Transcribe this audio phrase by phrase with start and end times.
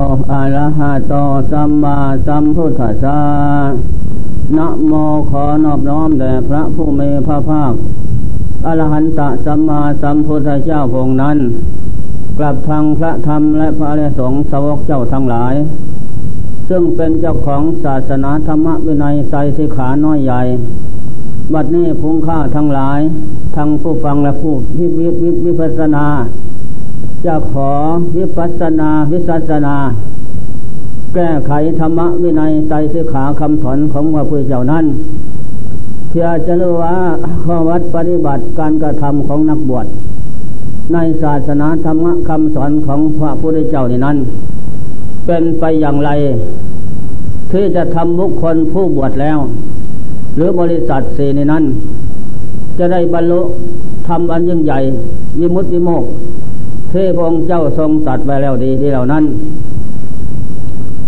[0.00, 1.14] อะระหะโต
[1.50, 3.20] สัมมาสัมพุทธัสสะ
[4.56, 4.92] นะโม
[5.30, 7.72] ขอนอบน้อมแด่พระผู้มีพระภาค
[8.66, 11.38] อรหันตสัมมาสัมพุทธเจ้าพงนั้น
[12.38, 15.54] กลับทางพระธรรมและพระอริยสงฆ์สาวกเจ้าทั้งหลาย
[16.68, 20.42] ซึ่งเป็นเจ้าของศาสนาธรรมวินัยไตรสิขาน้อยใหญ่
[21.52, 23.00] บัดนี้พุงข้าทั้งหลาย
[23.56, 26.06] ทั้งผู้ฟังและผู้วิวิวิวิปัสนา
[27.26, 27.70] จะขอ
[28.16, 29.76] วิปัสนาวิสัสนา
[31.14, 34.84] แก้ไขธรรมวินัยไตสิขาคำสอนของพระพุทธเจ้านั้น
[36.08, 36.94] เพื่อจะรู้ว่า
[37.44, 39.86] ข้อวัดปฏิบัติการกระทำของนักบวช
[40.92, 44.16] ในศาสนาธรรมคำสอนของพระพุทธเจ้านี่นั้น
[45.26, 46.10] เป็นไปอย่างไร
[47.52, 49.38] ที่จะทำบุคคลผู้บวชแล้ว
[50.36, 51.64] หรือบริษัทสีในนั้น
[52.78, 53.40] จะได้บรรลุ
[54.08, 54.78] ทำอันยิ่งใหญ่
[55.38, 56.04] วิมุตติโมก
[56.92, 59.24] ที่พระองค์เจ้าทรงตัดไว้แล้วดีที่เหล่านั้น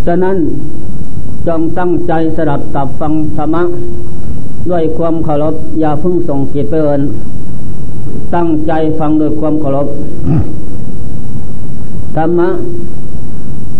[0.06, 0.36] ฉะนั้น
[1.46, 3.62] จงตั้งใจสดับตับฟังธรรมะ
[4.70, 7.02] ด้วยความเคารพอย่าพึ่งส่งกิจไปเอิน
[8.34, 9.86] ตั้งใจฟังด้วยความเคารพ
[12.16, 12.48] ธรรมะ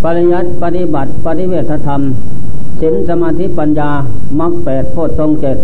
[0.02, 2.00] ปริยัติปฏิบัติ ปฏิเวทธรรม
[2.80, 3.90] ศีลสมาธิปัญญา
[4.40, 5.56] มรรคแปดโพชฌงเจ็ด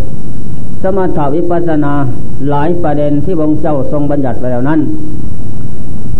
[0.83, 1.93] สมถาวิปัสนา
[2.49, 4.79] หลายประเด็นที่พระองค์เจ้าทรงบัญญัติไว้แล้วนั้น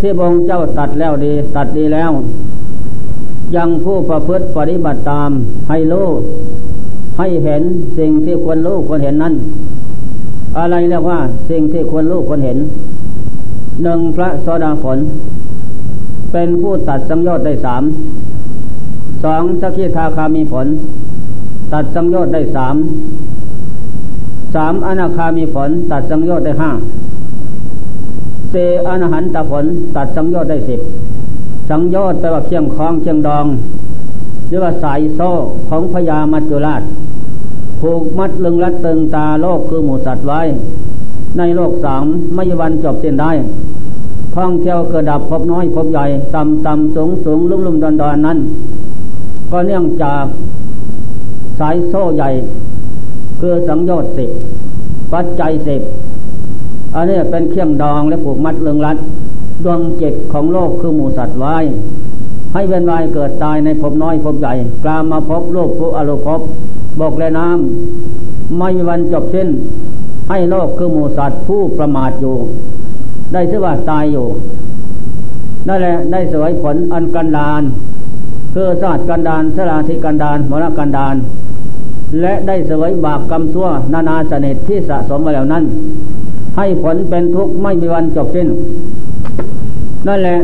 [0.02, 2.12] ที่พระองค์เจ้าตัดแล้วดี ตัดดีแล้ว
[3.56, 5.32] ยังผู้ประพฤติปฏิบัติตาม
[5.70, 6.08] ให้รู้
[7.18, 7.62] ให้เห็น
[7.98, 9.34] สิ่งที่ควรรู้ควรเห็นนั้น
[10.58, 12.58] อะไรเรียกว่าสิ่งที่ควรรู้ควรเห็น
[13.84, 14.98] หนึ่งพระโสดาผล
[16.32, 17.84] เป็นผู้ตัดสังโยชน์ได้สาม
[19.24, 20.68] สองสกิทาคามีผล
[21.74, 22.76] ตัดสังโยชน์ได้สาม
[24.56, 26.72] สามอนาคามีผล ตัดสังโยชน์ได้ห้า
[28.52, 28.58] เต
[28.88, 30.80] อนหันตผลตัดสังโยชน์ได้สิบ
[31.70, 33.46] สังโยชน์แปลว่าเคียงคล้องเคียงดอง
[34.48, 35.30] หรือว่าสายโซ่
[35.70, 36.84] ของพญามัจจุราช
[37.80, 40.42] ผูกมัดลึงรัดตึงตาโลกคือหมูสัตว์ไว้
[41.38, 42.04] ในโลกสาม
[42.36, 43.32] ไม่วันจบเส้นได้
[44.36, 46.06] ท่องเที่ยวเกิดดับพบน้อยพบใหญ่
[46.36, 48.38] ต่ำต่ำสูงสูงลุ่มลุ่มดอนดอนนั้น
[49.52, 50.24] ก็เนื่องจาก
[51.60, 52.30] สายโซ่ใหญ่
[53.40, 54.30] คือสังโยชน์สิบ
[55.14, 55.82] ปัจจัยสิบ
[56.96, 58.98] อันนี้เป็นเครื่องดองและผูกมัดเรืองรัด
[59.64, 61.58] ดวงจิตของโลกคือหมูสัตว์ไว้
[62.54, 64.54] ให้เวียนวายเกิดตายในภพน้อยภพใหญ่
[64.84, 66.40] กลามาพบโลกผู้อารภพ
[67.00, 69.50] บอกและน้ำไม่มีวันจบสิ้น
[70.30, 72.36] ให้โลกคือหมูสัตว์ผู้ประมาทอยู่
[73.34, 74.28] ได้ชื่อว่าตายอยู่
[75.68, 77.62] นั่นแหละได้สวยผลอันกันดาน
[78.54, 81.16] คือศาสตร์กันดานสลาธิกันดานมรกันดาน
[82.22, 85.64] และได้สวยบาปกรรมชั่วนานาสนิทที่สะสมมาแล้วนั้น
[86.58, 88.48] ให้ผลเป็นทุกข์ไม่มีวันจบสิ้น
[90.08, 90.38] นั่นแหละ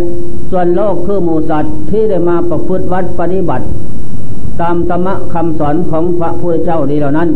[0.51, 3.65] ส่วนโลกคือหมูสัตว์ที่ได้มาประพฤติวัดปฏิบัติ
[4.61, 7.29] ตามธรรมะคำสอนของพระพุทธเจ้าดีเหล่านั้น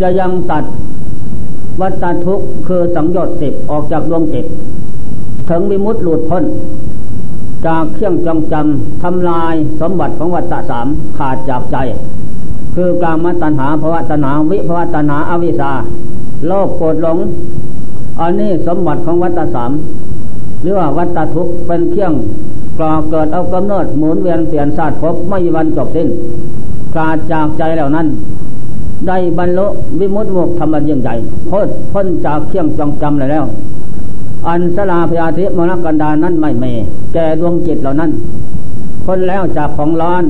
[0.00, 0.64] จะยังตัด
[1.80, 4.46] วัตทุกข์คือสังโยชน์สิบออกจากดวงจิต
[5.48, 6.44] ถึงมีมุดหลุดพ้น
[7.66, 10.86] จากเครื่องจองจำทำลายสมบัติของวัตสาม
[11.18, 11.76] ขาดจากใจ
[12.74, 15.72] คือกามตัณหาภวะตัณหาวิภวะตัณหาอวิชชา
[16.46, 17.18] โลภโกรธหลง
[18.20, 19.72] อันนี้สมบัติของวัตสาม
[20.62, 22.12] หรือว่าวัตทุกเป็นเครื่อง
[22.78, 26.08] ก่อเกิดเอากำเนิดหมุนเวียนเปลี่ยนศาสตร์พบไม่มีวันจบสิ้น
[26.94, 28.06] ขาดจากใจเหล่านั้น
[29.08, 29.66] ได้บรรลุ
[29.98, 31.14] วิมุตติมุกธรรมยิ่งใหญ่
[31.50, 33.44] พ้นพ้นจากเครื่องจองจำเลยแล้ว
[34.48, 36.64] อันสลาพยาธิมรกันดานั้นไม่เม
[37.12, 38.10] แก่ดวงจิตเหล่านั้น
[39.04, 40.24] พ้นแล้วจากของร้อน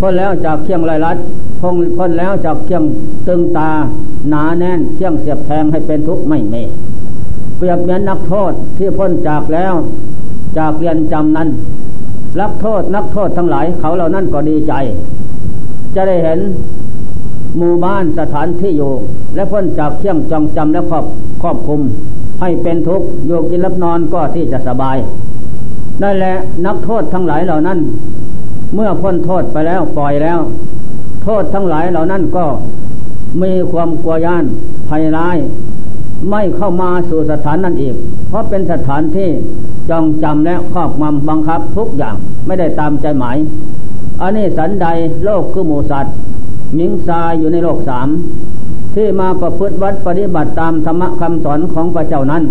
[0.00, 1.16] พ้นแล้วจากเครื่องไรลัด
[1.60, 2.84] พ้นพ้นแล้วจากเครื่อง
[3.26, 3.70] ตึงตา
[4.30, 6.54] หนาแน่นเชี่ยงเสียบแทงให้เป็นทุกข์ไม่เม
[7.56, 9.74] เปรียบเหมือนนักโทษที่พ้นจากแล้ว
[10.58, 11.48] จากเรียนจำนั้น
[12.40, 14.72] รักโทษนักโทษทั้งหลายเขาเหล่านั้นก็ดีใจ
[15.94, 16.38] จะได้เห็น
[17.56, 18.92] หมู่บ้านสถานที่อยู่
[19.34, 21.04] และพ้นจากเชี่ยงจองจำและครอบ
[21.42, 21.80] ครอบคุม
[22.40, 24.96] ให้เป็นทุกข์อยู่กินรับนอนก็ที่จะสบาย
[26.02, 26.34] นั่นแหละ
[26.66, 27.78] นักโทษทั้งหลายเหล่านั้น
[28.74, 30.40] เมื่อพ้นโทษไปแล้วปล่อยแล้ว
[31.22, 32.44] โทษทั้งหลายเหล่านั้นก็
[33.42, 34.44] มีความกลัวย่าน
[34.88, 35.36] ภัยร้าย
[36.30, 37.94] ไม่เข้ามาสู่สถานนั้นอีก
[38.28, 39.28] เพราะเป็นสถานที่
[39.90, 42.14] จองจำและครอบงำบังคับทุกอย่าง
[42.46, 43.36] ไม่ได้ตามใจหมาย
[44.20, 44.86] อันนี้สันใด
[45.24, 46.14] โลกคือหมูสัตว์
[46.78, 48.08] มิงซายอยู่ในโลกสาม
[48.94, 52.42] ที่มาประพฤติวัดปฏิบัติตามธรรมคำสอนของพระเจ้านั้น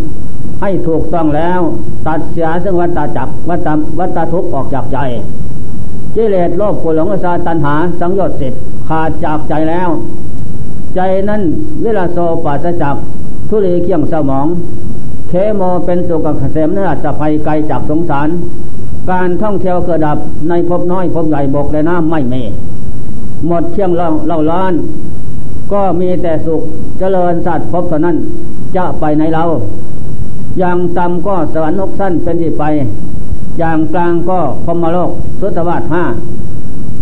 [0.61, 1.59] ให้ถูกต้องแล้ว
[2.07, 3.67] ตัดเสียซึ่งวัตจักวัต
[3.99, 4.97] วัตทุกออกจากใจ
[6.15, 9.89] กิเลสโลภโกรธหลงอสาตันหา สังโยชน์สิทธิ์ขาดจากใจแล้ว
[10.95, 10.99] ใจ
[11.29, 11.41] นั้น
[11.83, 12.95] เวลาโซปัสจัก
[13.49, 14.47] ทุเรเคียงสมอง
[15.29, 18.29] เคโมเป็นสุกเกษมเนื้อจะภัยไกลจากสงสาร
[19.09, 20.17] การท่องเที่ยวเกิดดับ
[20.49, 22.35] ในภพน้อยภพใหญ่บกและน้ำไม่เม
[23.47, 24.73] หมดเชียงเล่าเล่าล้าน
[25.71, 26.61] ก็มีแต่สุข
[26.99, 28.17] เจริญสัตว์พบเท่านั้น
[28.75, 29.43] จะไปในเรา
[30.59, 32.63] อย่างต่ำก็สวรรค์นกสั้นเป็นที่ไป
[33.59, 36.03] อย่างกลางก็พมโลกสุตวาสห้า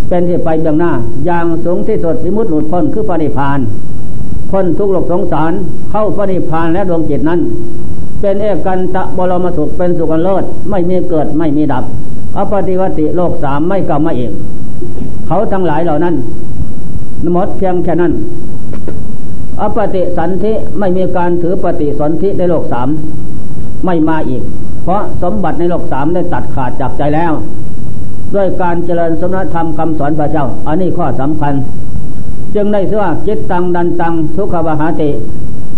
[0.08, 0.92] เป็นที่ไปเบื้องหน้า
[1.26, 3.60] อย่างสูงที่สุดสิมุติหลุดพ้นคือปณิพาน
[4.52, 5.52] พ้นทุกโลกสงสาร
[5.92, 7.40] เข้าปณิพานและดวงจิตนั้น
[8.20, 11.84] เป็นเอกันตะบรมสุขเป็นสุขเลิศไม่มีเกิดไม่มีดับ
[12.38, 14.32] อปฏิวัติโลกสามไม่กลับมาเอง
[15.28, 16.16] เขาทั้งหลายเหล่านั้น
[17.34, 18.14] หมดเพียงแค่นั้น
[19.62, 22.88] อปฏิสันธิไม่มีการถือปฏิสนธิในโลกสาม
[23.86, 24.44] ไม่มาอีก
[24.84, 27.32] เพราะสมบัติในโลกสามได้ตัดขาดจากใจแล้ว
[28.36, 31.54] ด้วยการเจริญสมณธรรมคำสอนพระเจ้า อันนี้ข้อสำคัญ
[32.56, 35.10] จึงได้เสื่อว่าจิตตังดันตังทุกขบาหาติ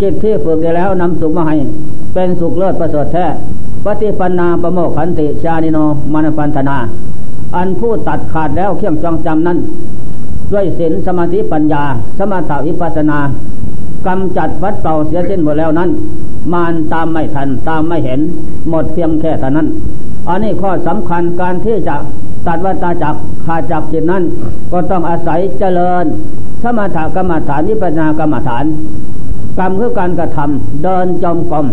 [0.02, 1.56] จิตที่ฝึกได้แล้วนำสุขมาให้
[2.14, 3.26] เป็นสุขเลิศประเสริฐแท้
[3.86, 5.80] ปฏิปันนาประโมขันติชานิโน
[6.14, 6.78] มานปันธนา
[7.56, 9.58] อันผู้ตัดขาดแล้วเขี่ยงจองจำนั้น
[10.52, 11.84] ด้วยศีลสมาธิปัญญา
[12.18, 13.18] สมถาวิปัสนา
[14.08, 15.90] กำจัดวัดเก่าเสียสิ้นหมดแล้วนั้น
[16.54, 18.20] มานตามไม่ทันตามไม่เห็น
[18.70, 19.68] หมดเพียงแค่เท่านั้น
[20.28, 21.96] อันนี้ข้อสำคัญการที่จะ
[22.48, 23.16] ตัดวัตาจัก
[23.46, 24.24] ขาดจากจิตนั้น
[24.72, 26.06] ก็ต้องอาศัยเจริญ
[26.64, 28.66] สมถกรรมฐานวิปัสนากรรมฐาน
[29.58, 31.66] กรรมคือการกระทำเดินจมกรม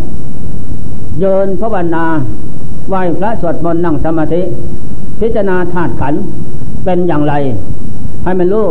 [1.20, 2.04] เยินพระวนา
[2.88, 4.42] ไหวพระสวดมนต์นั่งสมาธิ
[5.20, 6.14] พิจารณาธาตุขัน
[6.84, 7.34] เป็นอย่างไร
[8.24, 8.66] ให้มันรู้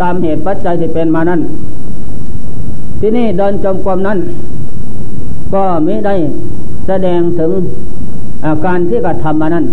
[0.00, 1.40] ตามเหตุปัจจัยที่เป็นมานั้น
[3.00, 4.18] ที่นี่เดินจมกรมนั้น
[5.54, 6.14] ก็ไม่ได้
[6.86, 7.50] แสดงถึง
[8.46, 9.64] อาการที่กระทำมานั้น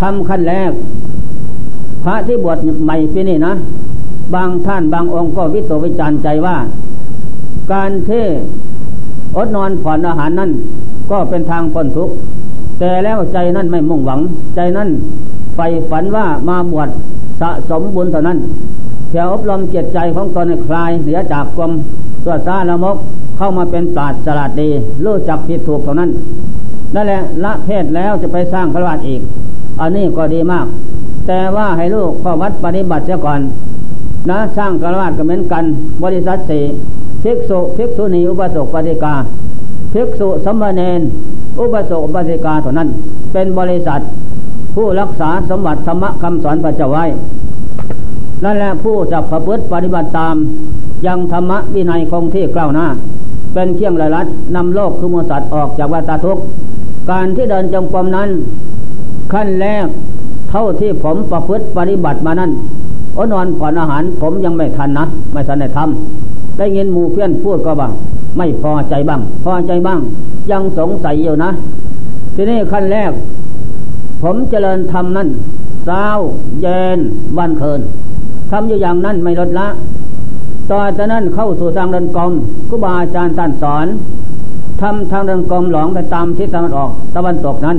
[0.00, 0.72] ทำขั้นแรก
[2.04, 3.52] พระที่บวชใหม่ปีนี้นะ
[4.34, 6.56] บางท่านบางองค์ก็วิตกวิจารใจว่า
[7.72, 8.10] การเท
[9.36, 10.50] อดนอนผ่อนอาหารนั้น
[11.10, 12.14] ก็เป็นทางพ้นทุกข์
[12.78, 14.20] แต่แล้วใจนั้นไม่มุ่งหวัง
[14.56, 14.88] ใจนั้น
[15.54, 16.88] ใฝ่ฝันว่ามาบวช
[17.40, 18.38] สะสมบุญเท่านั้น
[19.08, 21.70] เพื่อบรมเกียรติใจของตนให้คลายเหนือจากความ
[22.24, 22.96] ตัวซาละมก
[23.36, 24.68] เข้ามาเป็นปราดฉลาดดี
[25.04, 26.10] รู้จักผิดถูกเท่านั้น
[26.94, 29.20] นั่นแหละละเพศแล้วจะไปสร้างพระวาดอีก
[29.80, 30.66] อันนี้ก็ดีมาก
[31.26, 33.40] แต่ว่าให้ลูกข้อวัดปฏิบัติเสียก่อน
[34.30, 35.64] นะสร้างกระวาดก็เหมือนกัน
[36.04, 36.62] บริษัทสี่
[37.22, 39.14] ภิกษุภิกษุณีอุปสกปฏิกา
[39.92, 41.00] ภิกษุสมณเณร
[41.60, 42.88] อุปสกปฏิกาเท่านั้น
[43.32, 44.00] เป็นบริษัท
[44.74, 47.04] ผู้รักษาสมบัติธรรมคำสอนพระเจ้าไว้
[48.44, 50.34] นั่นแหละผู้จะประพฤติปฏิบัติตาม
[51.06, 52.86] ยังธรรมะวินัยคงที่กล่าวหน้า
[53.52, 54.26] เป็นเครื่องระลัด
[54.56, 56.42] นำโลกคือมูสัตว์ออกจากวัฏทุกข์
[57.10, 58.28] การที่เดินจงกรมนั้น
[59.32, 59.86] ขั้นแรก
[60.50, 62.50] เท่าที่ผมประพฤติปฏิบัติมานั้น
[63.18, 67.92] อนอนผ่อนอาหารผมยังไม่ทันนะไม่ทันได้ทำได้ยินหมู่เพื่อนพูดก็บ้าง
[68.36, 70.00] ไม่พอใจบ้าง พอใจบ้าง
[70.50, 71.50] ยังสงสัยอยู่นะ
[72.34, 73.12] ทีนี้ขั้นแรก
[74.22, 75.28] ผมเจริญทำนั้น
[75.84, 76.06] เช้า
[76.60, 76.98] เย็น
[77.38, 77.80] วันเคิน
[78.50, 79.66] ทำอยู่อย่างนั้นไม่ลดละ
[80.72, 82.32] ต่อจากนั้นเข้าสู่ทางเดินกรม
[82.68, 83.86] ครูบาอาจารย์ท่านสอน
[84.80, 87.76] ทำทางเดินกรมหลองไปตามทิศตะวันออกตะวันตกนั้น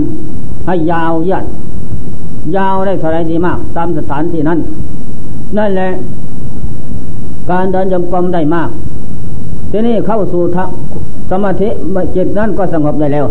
[0.66, 1.45] ให้ยาวยัด
[2.57, 4.60] ยาวได้เท่าไรดีมาก ตามสถานที่นั้น
[5.57, 5.90] นั่นแหละ
[7.50, 8.69] การเดินจงกรมได้มาก
[9.72, 10.42] ทีนี้เข้าสู่
[11.31, 11.69] สมาธิ
[12.16, 13.25] จิตนั้นก็สงบได้แล้ว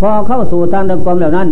[0.00, 1.48] พอเข้าสู่ทางเดินกรมแล้วนั้น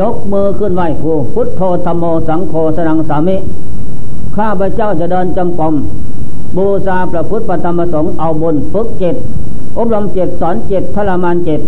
[0.00, 3.36] ยกมือขึ้นไหวครูพุทโธธรรมโมสังโฆสนังสามิ
[4.36, 5.74] ข้าพระเจ้าจะเดินจงกรม
[6.56, 9.16] บูชาพระพุทธปธรรมสงฆ์เอาบุญฝึกเจต
[9.76, 11.60] อบรมเจตสอนเจตทรมานเจต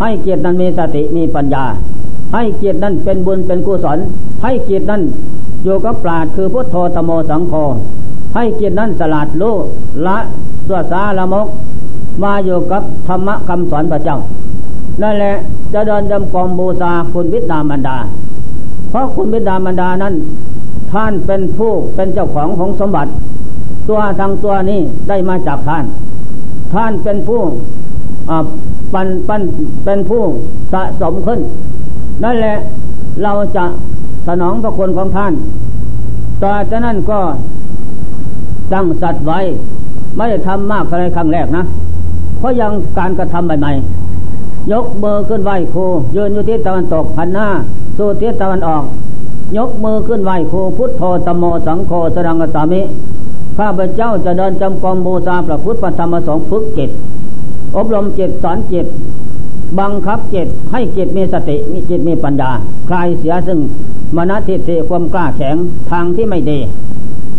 [0.00, 1.64] ให้เกียรตินั้นมีสติมีปัญญา
[2.34, 3.98] ให้เกียรตินั้นเป็นบุญเป็นกุศล
[4.42, 5.02] ให้เกียรตินั้น
[5.64, 7.52] อยู่กับปราดคือพุทโธธโมสังโฆ
[8.34, 9.50] ให้เกียรตินั้นสลัดลู
[10.06, 10.16] ละ
[10.68, 11.46] สวสาละมก
[12.22, 14.18] มาอยู่กับธรรมะคำสอนพระเจ้า
[15.02, 15.34] นั่นแหละ
[15.72, 17.96] จะเดินจำกองบูชาคุณวิดามันดา
[18.90, 20.14] เพราะคุณวิดามันดานั้น
[20.92, 23.10] ท่านเป็นผู้เป็นเจ้าของของสมบัติ
[23.88, 25.84] ตัวทางตัวนี้ได้มาจากท่าน
[26.72, 27.40] ท่านเป็นผู้
[28.92, 29.42] ปันปัน
[29.84, 30.22] เป็นผู้
[30.72, 31.40] สะสมขึ้น
[32.24, 32.56] นั่นแหละ
[33.22, 33.64] เราจะ
[34.26, 35.32] สนองพระคุณของท่าน
[36.42, 37.20] ต่อจากนั้นก็
[38.72, 39.40] ตั้งสัตว์ไว้
[40.16, 41.64] ไม่ได้ทำมากอะไรครั้งแรกนะ
[42.38, 45.84] เพราะยังการกระทำใหม่ๆยกมือขึ้นไหวครู
[46.16, 47.48] ยืนอยู่ที่ตะวันตกหันหน้า
[47.96, 48.82] สู่ทิศตะวันออก
[49.56, 52.80] ยกมือขึ้นไหวครูพุทโธตโมสังโฆสรังกสามิ
[53.58, 56.90] ข้าพเจ้าจะเดินจำกรมบูชาพระพุทธธรรมสงฆ์ฝึกจิต
[57.76, 58.86] อบรมเจิตสอนเจิต
[59.80, 62.50] บังคับเจิตให้เจิตมีสติมีเจิตมีปัญญา
[62.88, 63.58] คลายเสียซึ่ง
[64.16, 65.56] มณฑิเทความกล้าแข็ง
[65.90, 66.58] ทางที่ไม่ดี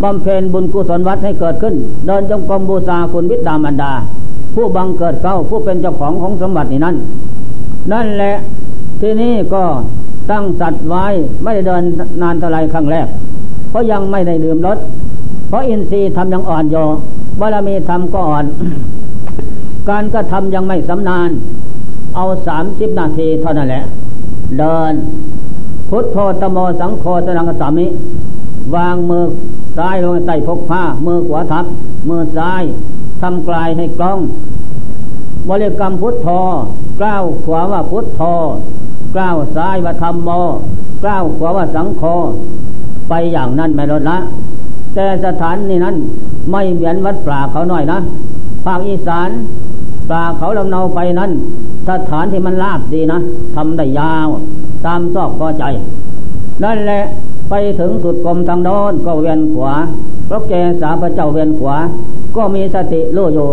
[0.02, 1.74] บำเพ็ญบุญกุศลวัดให้เกิดขึ้น
[2.06, 3.92] เดินจงกรมบูชาคุณวิดามันดา
[4.54, 6.96] ผู้บังเกิดเก้าผู้เป็นเจ้าของของสมบัตินี้นั่น
[7.92, 8.34] นั่นแหละ
[9.00, 9.62] ที่นี่ก็
[10.30, 11.06] ตั้งสัตว์ไว้
[11.44, 11.82] ไม่ได้เดิน
[12.22, 13.06] นานเท่าไรครั้งแรก
[13.70, 14.78] เพราะยังไม่ได้ดื่มรส
[15.54, 16.76] ราะอินทรีย์ทำยังอ่อนโย
[17.40, 18.44] บารมีทำก็อ่อน
[19.88, 21.30] การก็ทำยังไม่สำนาน
[22.16, 23.84] เอาสามสิบนาทีเท่านั้นแหละ
[24.58, 24.92] เดิน
[25.88, 27.86] พุทโธตโมสังโฆสนังสามิ
[28.74, 29.24] วางมือ
[29.76, 31.64] ซ้ายลงใต้พกผ้า มือขวาทับ
[32.08, 32.62] มือซ้าย
[33.20, 34.18] ทำกลายให้กล้อง
[35.48, 36.28] บริกรรมพุทโธ
[37.00, 38.22] กล้าวขวาว่าพุทโธ
[39.14, 40.30] กล้าวซ้ายว่าธรรมโม
[41.04, 42.02] กล้าวขวาว่าสังโฆ
[43.08, 44.18] ไปอย่างนั้นไม่ลดละ
[44.94, 45.96] แต่สถานนี้นั้น
[46.50, 47.98] ไม่เหมือนวัดป่าเขาหน่อยนะ
[48.64, 49.30] ภาคอีสาน
[50.10, 51.30] ป่าเขาลำเนาไปนั้น
[51.88, 53.18] สถานที่มันลาบดีนะ
[53.54, 54.28] ทำได้ยาว
[54.86, 55.64] ตามซอกพอใจ
[56.64, 57.02] นั่นแหละ
[57.50, 59.72] ไปถึงสุดกรมทางโน้นก็เวียนขวา
[60.26, 61.76] เพราะแกสาพระเจ้าเวียนขวา
[62.36, 63.48] ก็มีสติรู้อยู่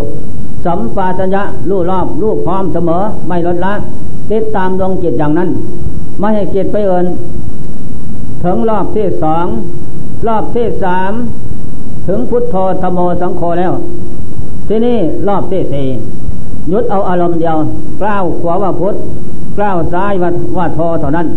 [0.66, 3.74] สัมปาัญญะรู้รอบรู้พร้อมเสมอไม่ลดละ
[4.32, 5.50] ติดตามดวงจิตอย่างนั้น
[6.20, 7.06] ไม่ให้จิตไปเอิน
[8.44, 9.46] ถึงรอบที่สอง
[10.28, 11.12] รอบที่สาม
[12.08, 13.74] ถึงพุทโธธโมสังโฆแล้ว
[14.68, 14.98] ที่นี่
[15.28, 15.88] รอบที่สี่
[16.72, 17.58] ยุดเอาอารมณ์เดียว
[18.02, 18.96] กล้าวขวาว่าพุทธ
[19.58, 21.28] กล้าวซ้ายว่าว่าโทเท่านั้น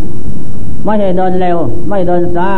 [0.84, 1.56] ไม่ให้เดินเร็ว
[1.88, 2.50] ไม่เดินช้า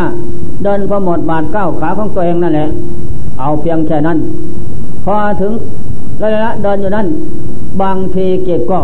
[0.64, 2.68] เดินพอหมดบาดก้าวขาของตัวเองนั่นแหละ
[3.40, 4.18] เอาเพียงแค่นั้น
[5.04, 5.52] พอถึง
[6.22, 7.06] ระยะเดินอยู่นั้น
[7.82, 8.80] บางทีเกิดก็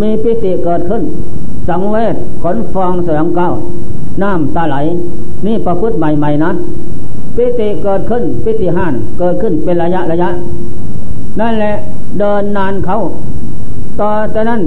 [0.00, 1.02] มีปิติเกิดขึ้น
[1.68, 3.48] สังเวชขนฟองเสียงเก้า
[4.22, 4.76] น้ำตาไหล
[5.46, 6.50] นี่ประพฤติใหม่ ๆนะ
[7.36, 10.30] ปิติเกิดขึ้นปิติห้านเกิดขึ้นเป็นระยะระยะ
[11.40, 11.74] นั่นแหละ
[12.18, 12.96] เดินนานเขา
[14.00, 14.60] ต่อจากนั้น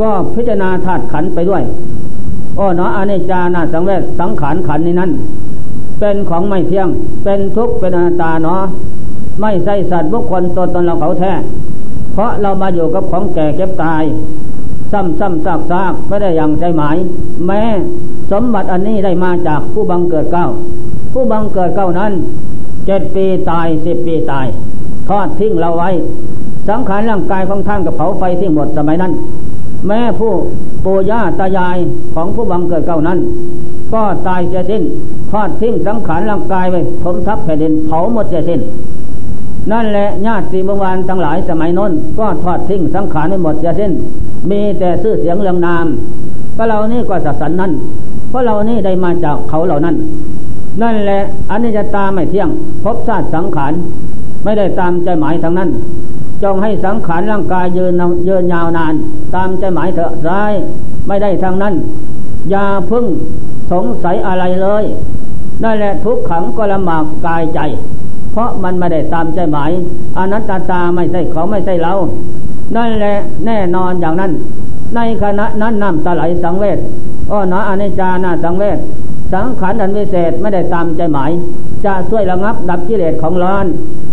[0.00, 1.62] ก็พิจารณาธาตุขันไปด้วย
[2.56, 5.10] โอ้เนาะอเนจานาสังเวชสังขารขันในนั้น
[6.00, 6.88] เป็นของไม่เที่ยง
[7.24, 8.62] เป็นทุกข์เป็นอนัตตาเนาะ
[9.40, 11.32] ไม่ใช่สัตว์บุคคลตัวตนเราเขาแท้
[12.12, 14.02] เพราะเรามาอยู่กับของแก่เก็บตาย
[14.92, 16.96] ซ้ำซ้ำซากซากไม่ได้อย่างใจหมาย
[17.46, 17.62] แม้
[18.34, 20.46] สมบัติอันนี้ได้มาจากผู้บังเกิดเก้า
[21.12, 22.12] ผู้บังเกิดเก้านั้น
[22.86, 24.46] เจ็ดปีตายสิบปีตาย
[25.08, 25.90] ทอดทิ้งเราไว้
[26.68, 29.12] สังขารร่างกายของท่านกับเผาไฟทิ้งหมดสมัยนั้น
[29.86, 30.32] แม้ผู้
[30.84, 31.76] ปู่ย่าตายาย
[32.14, 33.18] ของผู้บังเกิดเก้านั้น
[33.92, 34.82] ก็ตายเสียสิ้น
[35.32, 38.60] ทอดทิ้งสังขารร่างกายไว้ถมทับแผ่นดินเผาหมดเสียสิ้น
[39.72, 43.92] นั่นแหละญาติบวานทั้งหลายสมัยน้น ก็ทอดทิ้งสังขารไม่หมดเสียสิ้น
[44.50, 45.86] มีแต่ชื่อเสียงเรื่องนาม
[46.56, 47.72] ก็เรานี่ก็สัสันนั้น
[48.34, 49.96] ราะเรานี่ได้มาจากเขาเหล่านั้น
[50.82, 52.48] นั่นแหละอนิจจตาไม่เที่ยง
[52.84, 53.72] พบชาติสังขาร
[54.44, 55.70] ไม่ได้ตามใจหมายทางนั้น
[56.42, 58.94] จงให้สังขารร่างกายยืนยืนยาวนาน
[59.34, 60.52] ตามใจหมายเถอะร้าย
[61.06, 61.74] ไม่ได้ทางนั้น
[62.50, 63.04] อย่าพึ่ง
[63.72, 64.84] สงสัยอะไรเลย
[65.62, 67.60] นั่นแหละทุกขังก็ลำบากกายใจ
[68.32, 69.70] เพราะมันไม่ได้ตามใจหมาย
[70.18, 71.92] อนัตตาตาไม่ใช่เขาไม่ใช่เรา
[72.76, 73.14] นั่นแหละ
[73.46, 74.32] แน่นอนอย่างนั้น
[74.94, 76.78] ในขณะนั้นน้ำตาไหลสังเวช
[77.30, 78.78] อ้อนะอนิจจานาสังเวช
[79.32, 81.30] สังขารอันวิเศษไม่ได้ตามใจหมาย
[81.84, 83.66] จะช่วยระงับดับกิเลสของร้อน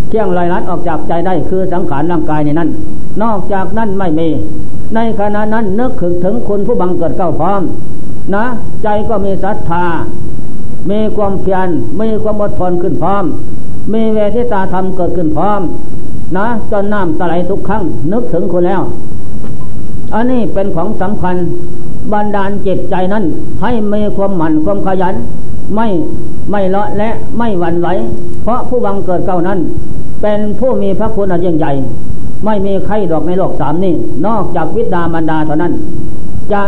[0.09, 2.69] เที่ยงลอยลัดออกจากใจได้คือสังขารร่างกายในนั้น
[3.23, 4.27] นอกจากนั้นไม่มี
[4.95, 5.91] ในขณะนั้นนึก
[6.23, 7.61] ถึงคุณผู้บังเกิดเก้าพร้อม
[8.35, 8.45] นะ
[8.83, 9.85] ใจก็มีศรัทธา
[10.91, 11.69] มีความเพียร
[12.01, 13.23] มีความอดทนขึ้นพร้อม
[13.93, 15.61] มีเวทิตาธรรมเกิดขึ้นพร้อม
[16.37, 18.81] นะจนน้ำตะไหลทุกครั้งนึกถึงคุณแล้ว
[20.13, 21.35] อันนี้เป็นของสำคัญ
[22.11, 23.23] บันดาลจิตใจนั้น
[23.61, 25.15] ให้มีความหมั่นความขยัน
[25.75, 25.87] ไม่
[26.51, 27.87] ไม่เละและไม่หวั่นไหว
[28.43, 29.59] เพราะผู้บังเกิดเก่านั้น
[30.21, 31.71] เป็นผู้มีพระคุณอันยิ่งใหญ่
[32.45, 33.93] ไม่มีใครดอกในโลกสามนี้
[34.25, 35.73] นอกจากวิดามันดาเท่านั้น
[36.51, 36.61] จะ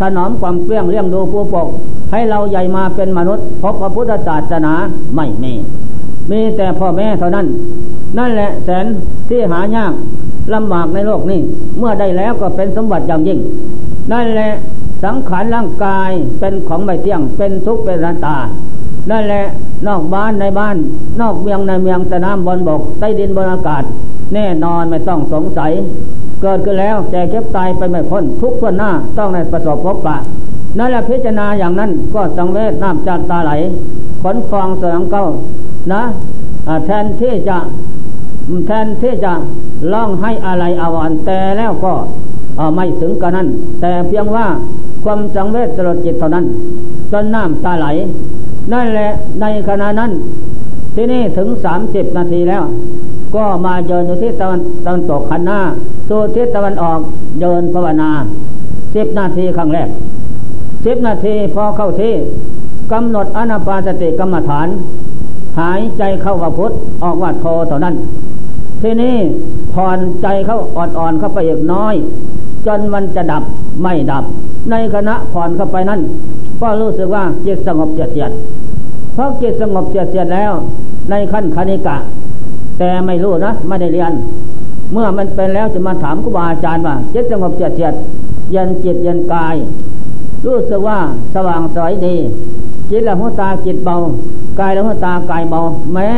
[0.00, 1.68] ถนอมความเกลี้ยงเลี้ยงดูผู้ปก
[2.10, 4.72] ให้เราใหญ่มาเป็นมนุษย์พบพระพุทธศาสนา
[5.16, 5.52] ไม่มี
[6.30, 7.46] มีแต่พ่อแม่เท่านั้น
[8.18, 8.86] นั่นแหละแสน
[9.28, 9.92] ที่หายาก
[10.54, 11.40] ลำบากในโลกนี้
[11.78, 13.38] เมื่อได้แล้วก็เป็นสมบัติอย่างยิ่ง
[14.12, 14.50] นั่นแหละ
[15.04, 18.36] สังขารร่างกายเป็นของไม่เที่ยงเป็นทุกข์เป็นรันตา
[19.10, 19.44] นั่นแหละ
[19.86, 20.76] นอกบ้านในบ้าน
[21.20, 23.82] นอกเมืองในเมืองสนามบนบกใต้ดินบนอากาศ
[24.34, 25.72] แน่นอนไม่ต้องสงสัย
[26.42, 30.16] เกิดขึ้นแล้วแต่เก็บตายไปไม่พ้นทุกข์ทวนหน้าต้องในประสบพบปะ
[30.78, 33.52] นั่นแหละพิจารณาอย่างนั้นก็สังเวชน้ำจากตาไหล
[34.22, 35.24] ขนฟองสียงเก้า
[35.92, 36.02] นะ
[36.84, 37.58] แทนที่จะ
[38.66, 39.32] แทนที่จะ
[39.92, 41.92] ร้องให้อะไรอาวรแต่แล้วก็
[42.74, 43.48] ไม่ถึงกันนั้น
[43.80, 44.46] แต่เพียงว่า
[45.04, 46.44] ความสังเวชสลดจิตเท่านั้น
[47.12, 47.86] จนน้ำตาไหล
[48.72, 49.08] นั่นแหละ
[49.40, 50.10] ในขณะนั้น
[50.94, 52.62] ที่นี่ถึงสามสิบนาทีแล้ว
[53.34, 55.60] ก็มาเดินอยู่ที่ตะวันตะวันตกขันหน้า
[56.08, 57.00] สู่ทิศตะวันออก
[57.40, 58.10] เดินภาวนา
[58.94, 59.88] สิบนาทีครั้งแรก
[60.84, 62.14] สิบนาทีพอเข้าที่
[62.92, 64.68] กำหนดอนาปาสติกรรมฐาน
[65.60, 67.94] หายใจเข้าว่าพุทธออกว่าโทเท่านั้น
[68.82, 69.16] ที่นี้
[69.72, 71.94] ผ่อนใจเข้าอ่อนๆเข้าไปอีกน้อย
[72.66, 73.42] จนมันจะดับ
[73.82, 74.24] ไม่ดับ
[74.70, 76.00] ในคณะผ่อนเข้าไปนั่น
[76.60, 78.32] ก็รู้สึกว่าจิตสงบเจียดเจียด
[79.14, 80.52] เพราะจิตสงบเจียดเจียดแล้ว
[81.10, 81.96] ในขั้นคณิกะ
[82.78, 84.12] แต่ไม่รู้นะไม่ได้เรียน
[84.92, 87.94] เมื่อมันเป็นแล้วจะมาถามครูบาอาจารย์ว่าจิตสงบเจียดเจียด
[88.52, 89.56] เย็นจิตเย็นกาย
[90.46, 90.98] รู้สึกว่า
[91.34, 92.16] สว่างสวยดี
[92.90, 93.96] จิตละหัวตาจิตเบา
[94.60, 95.60] กายละหัวตากายเบา
[95.92, 96.08] แม้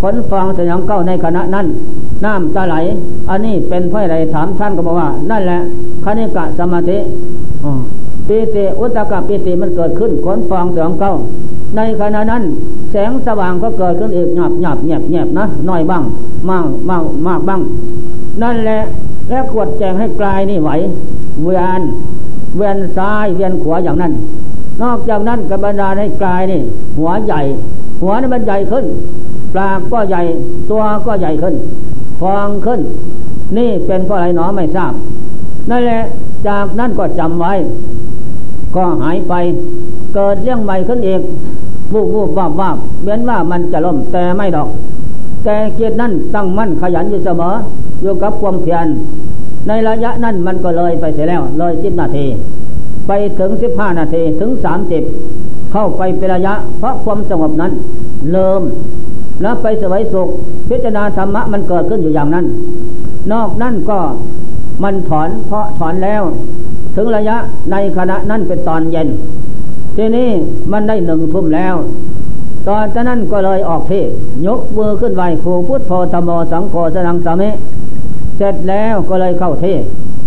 [0.00, 1.66] ขนฟองสยองเก้าในขณะนั้น
[2.24, 2.76] น้ำจะไหล
[3.30, 5.60] อันนี้เป็นเพราะอะไรถามท่านก็บอกว่า นั่นแหละ
[6.04, 6.98] คณิกะสมาธิ
[8.28, 11.12] ปีติอุตกะปีติมันเกิดขึ้นขนฟองสยองเก้า
[11.76, 12.42] ในขณะนั้น
[12.90, 16.02] แสงสว่างก็เกิดขึ้นอีกหยาบหยาบแยบแยบนะน้อยบ้าง
[16.50, 17.60] มากมากมากบ้าง
[18.42, 18.80] นั่นแหละ
[19.28, 20.70] แล้วกดแจงให้กลายนี่ไหว
[21.42, 21.82] เวียน
[22.56, 24.12] เวียนซ้ายเวียนขวาอย่างนั้น
[24.82, 26.60] นอกจากนั้นกบรรดาให้กายนี่
[26.98, 27.40] หัวใหญ่
[28.02, 28.84] หัวนี่มันใหญ่ขึ้น
[29.54, 30.22] ปลากก็ใหญ่
[30.70, 31.54] ตัวก็ใหญ่ขึ้น
[32.20, 32.80] ฟองขึ้น
[33.56, 34.92] นี่เป็นเพราะอะไรหนอไม่ทราบ
[35.68, 36.02] นั่นแหละ
[36.48, 37.52] จากนั้นก็จำไว้
[38.76, 39.34] ก็หายไป
[40.14, 41.20] เกิดเรื่องใหม่ขึ้นอีก
[41.92, 44.68] วูบวูบวาบวาบเหมือนว่ามันจะล่มแต่ไม่ดอก
[45.44, 47.54] แต่เกียรตินั่นตั้งมั่นขยันอยู่เสมอ
[48.02, 48.86] อยู่กับความเพียร
[49.68, 52.26] ในระยะนั้นมันก็เลยไปเสียแล้ว เลยสิบนาที
[53.06, 55.02] ไปถึงสิบห้านาทีถึงสามสิบ
[55.72, 57.72] เข้าไปเป็นระยะ เพราะความสงบนั้น
[58.32, 58.62] เริ่ม
[59.42, 60.28] แล้วไปสวยสุข
[60.68, 62.46] พิจารณาธรรมะมันเกิดขึ้นอยู่อย่างนั้น
[63.32, 63.98] นอกนั้นก็
[64.82, 66.22] มันถอนเพราะถอนแล้ว
[66.94, 67.36] ถึงระยะ
[67.72, 69.08] ในขณะนั้นเป็นตอนเย็น
[69.96, 70.28] ทีนี้
[70.72, 71.74] มันได้หนึ่งทุ่มแล้ว
[72.66, 74.08] ตอนนั้นก็เลยออกเทศ
[74.46, 77.50] ยกมือขึ้นไหวครูพุทธโธธรรมสังโฆสนังสามิ
[78.36, 79.82] เสร็จแล้วก็เลยเข้าเทศ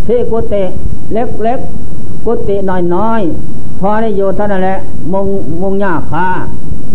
[0.08, 0.64] ที่กุฏิ
[1.14, 1.60] เล็ก
[2.26, 2.56] กุฏิ
[2.96, 4.78] น้อยๆพอได้อยู่ท่านั่นแหละ
[5.12, 5.28] มุง
[5.62, 6.28] มุงหญ้าคา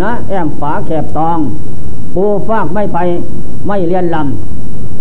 [0.02, 1.38] นะ แอมฝาแคบตอง
[2.14, 2.98] ปูฟากไม่ไป
[3.66, 4.57] ไม่เรียนลำ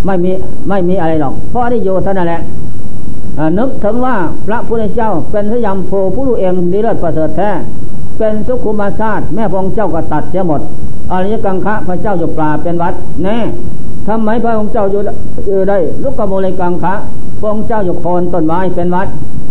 [0.07, 0.31] ไม่มี
[0.69, 2.41] ไม่มีอะไรหรอกพอได้อยู่ท่านนั่นแหละ
[3.57, 4.15] นึกถึงว่า
[4.47, 7.49] พระพุทธเจ้าเป็นสยามโพผู้รู้เองดีเลิศประเสริฐแท้
[8.17, 10.61] เป็นสุขุมาชาติ แม่พงเจ้าก็ตัดเสียหมด
[11.11, 12.93] อริยกังคะพระเจ้าอยู่ปลาเป็นวัด
[13.23, 13.37] แน่
[14.07, 15.01] ทำไมพระองค์เจ้าอยู่
[15.69, 16.93] ได้ลูกกโมเลกังคะ
[17.39, 19.07] พระองค์เจ้าอยู่โคนต้นไม้เป็นวัด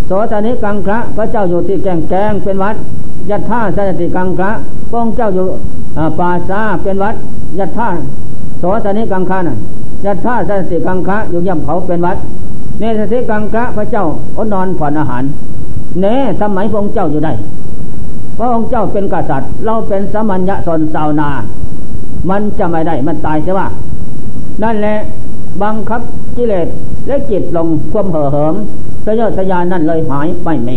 [0.07, 2.77] โสตานิกังคะพระเจ้าอยู่ที่แกงแกงเป็นวัด
[3.31, 4.51] ยัตท่าสนติกังคะ
[4.91, 5.47] พระองค์เจ้าอยู่
[6.19, 7.15] ป่าซาเป็นวัด
[7.59, 7.89] ยัตท่า
[8.59, 9.57] โสตานิกังคะน่ะ
[10.07, 12.17] ยัตท่าสนติกังคะอยู่ย่ำเขาเป็นวัด
[12.79, 14.05] เนสติกังคะพระเจ้า
[14.37, 15.23] อดนอนผ่อนอาหาร
[16.01, 16.07] เน
[16.41, 17.33] สมัยพระองค์เจ้าอยู่ได้
[18.39, 21.29] พระองค์เจ้าเป็นกษัตริย์ เราเป็นสมัญญะสนสาวนา
[22.31, 23.69] มันจะไม่ได้มันตายใช่ว่า
[24.63, 24.97] นั่นแหละ
[25.63, 26.01] บังคับ
[26.37, 26.69] กิเลส
[27.07, 28.55] และจิตลงความเห่อเหิม
[29.05, 30.71] สยทยานนั่นเลยหายไปเม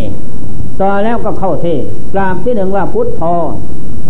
[0.79, 1.81] ต่อแล้วก็เข้าเทศ
[2.13, 3.33] กราบที่หนึ่งว่าพุทธพอ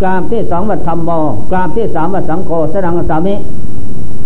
[0.02, 1.10] กราบที่สองว่าธรรมโม
[1.52, 3.36] กราบที่สามว่าสังโฆสดังสามิ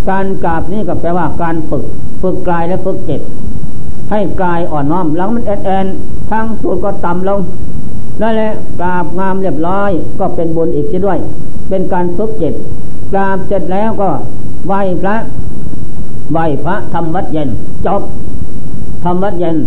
[0.10, 1.84] การกราบนี่ก็แปลว่าการฝึก
[2.22, 3.22] ฝึกกายและฝึกจิต
[4.12, 5.86] ให้กายอ่อนน้อมหลังมันแอนแอน
[6.32, 7.40] ทางสูดก็ต่ำลง
[8.22, 11.18] นั่นแหละกราบงามเรียบร้อย ก็เป็นบุญอีกทีด้วย
[11.70, 12.54] เป็นการฝึกจิต
[13.14, 14.10] กราบเสร็จแล้วก็
[14.68, 15.16] ไหว้พระ
[16.32, 17.50] ไหว้พระทำวัดเย็น
[17.86, 18.02] จบ
[19.04, 19.58] ทำวัดเย็น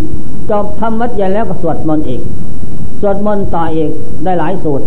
[0.51, 2.21] จบทำวัดเย็นแล้วก็สวดมนต์อีก
[3.01, 3.91] สวดมนต์ต่ออีก
[4.25, 4.85] ได้หลายสูตร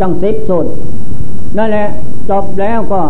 [0.00, 0.70] จังสิบสูตร
[1.56, 1.86] นั่นแหละ
[2.30, 3.00] จบแล้วก็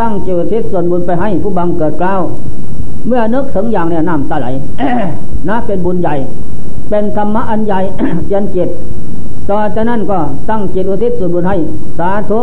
[0.00, 2.14] ตั้งจิตทิศส่วนบุญไปให้ผู้บังเกิดเกล้า
[3.06, 4.48] เมื่อนึกถึงอย่างเนี่ยน้ำตาไหล
[5.48, 6.14] นะเป็นบุญใหญ่
[6.90, 7.80] เป็นธรรมะอันใหญ่
[8.32, 8.68] ยันจิต
[9.48, 11.56] ต่อจากนั้นก็ตั้งจิตอุทิศส่วนบุญให้
[11.98, 12.40] สาธุ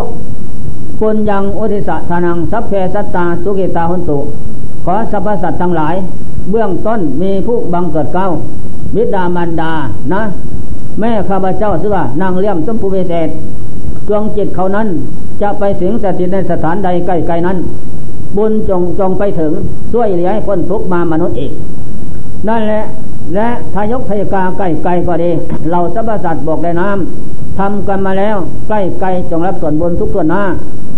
[0.99, 4.17] ปุญญังอุทิสะทานังสัพเพสัตตาสุกิตาหุนตุ
[4.85, 5.95] ขอสรรพสัตว์ทั้งหลาย
[6.51, 8.27] เบื้องต้นมีผู้บังเกิดเก้า
[8.95, 9.71] บิดามันดา
[10.13, 10.21] นะ
[10.99, 13.29] แม่ข้าพเจ้าชื่อว่านางเลี้ยมสมภูเวเศษ
[14.07, 14.87] ดวงจิตเขานั้น
[15.43, 17.57] จะไปสิงสถิตในสถานใดใกล้ๆนั้น
[18.37, 19.51] บุญจงจงไปถึง
[19.93, 21.51] ช่วยเหลือให้พ้นทุกมามนุษย์อีก
[22.47, 22.83] นั่นแหละ
[23.35, 25.31] และทายกทายกาใกล้ไกลก็ดี
[25.71, 30.43] เราสรรพสัตว์บอกได้น้ำทำกันมาแล้วใกล้ไกลจงรับส่วนบุญทุกส่วนหน้า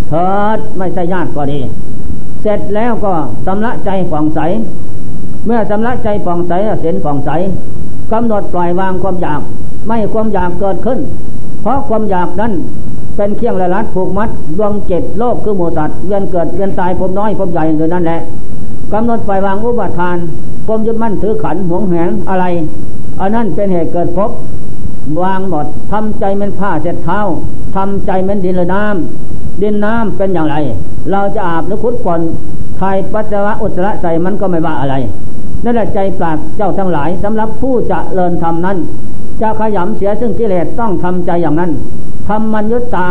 [0.09, 1.59] เถิดไม่ใช่ญาติก็ดี
[2.41, 3.13] เสร็จแล้วก็
[3.45, 4.39] สำละใจฝ่องใส
[5.45, 7.29] เมื่อสำละใจฝ่องใสเสียนฝ่องใส
[8.11, 9.41] กำหนดปล่อยวางความอยาก
[9.87, 10.99] ไม่ความอยากเกิดขึ้น
[11.61, 12.53] เพราะความอยากนั้น
[13.15, 18.19] เป็นเครื่องละลัดผูกมัดดวงเจ็ดโลกคือหมูสัตว์เวียนเกิดเวียนตายผมน้อยผมใหญ่อย่างนั้นแหละ
[18.91, 20.17] กำหนดปล่อยวางอุปทาน
[20.65, 22.45] ความยึดมั่นถือขันหวงแหงอะไร
[23.19, 24.31] อันนั้นเป็นเหตุเกิดพบ
[25.23, 27.19] วางหมดทำใจมันผ้าเสร็จเท้า
[27.75, 30.55] ทำใจมันดินละน้ำดินน้ำเป็นอย่างไร
[31.11, 32.21] เราจะอาบหรือคุดก่อน
[32.79, 34.95] ทายปัสสาวะอุจจาระใส่มันก็ไม่ว่าอะไร
[35.63, 38.77] นั่นแหละใจปราดเจ้าทั้งหลายสำหรับผู้จะเลินทำนั้น
[39.41, 41.71] จะขยำเสียซึ่งกิเลสต้องทำใจอย่างนั้น
[42.27, 43.09] ทำมันยุตา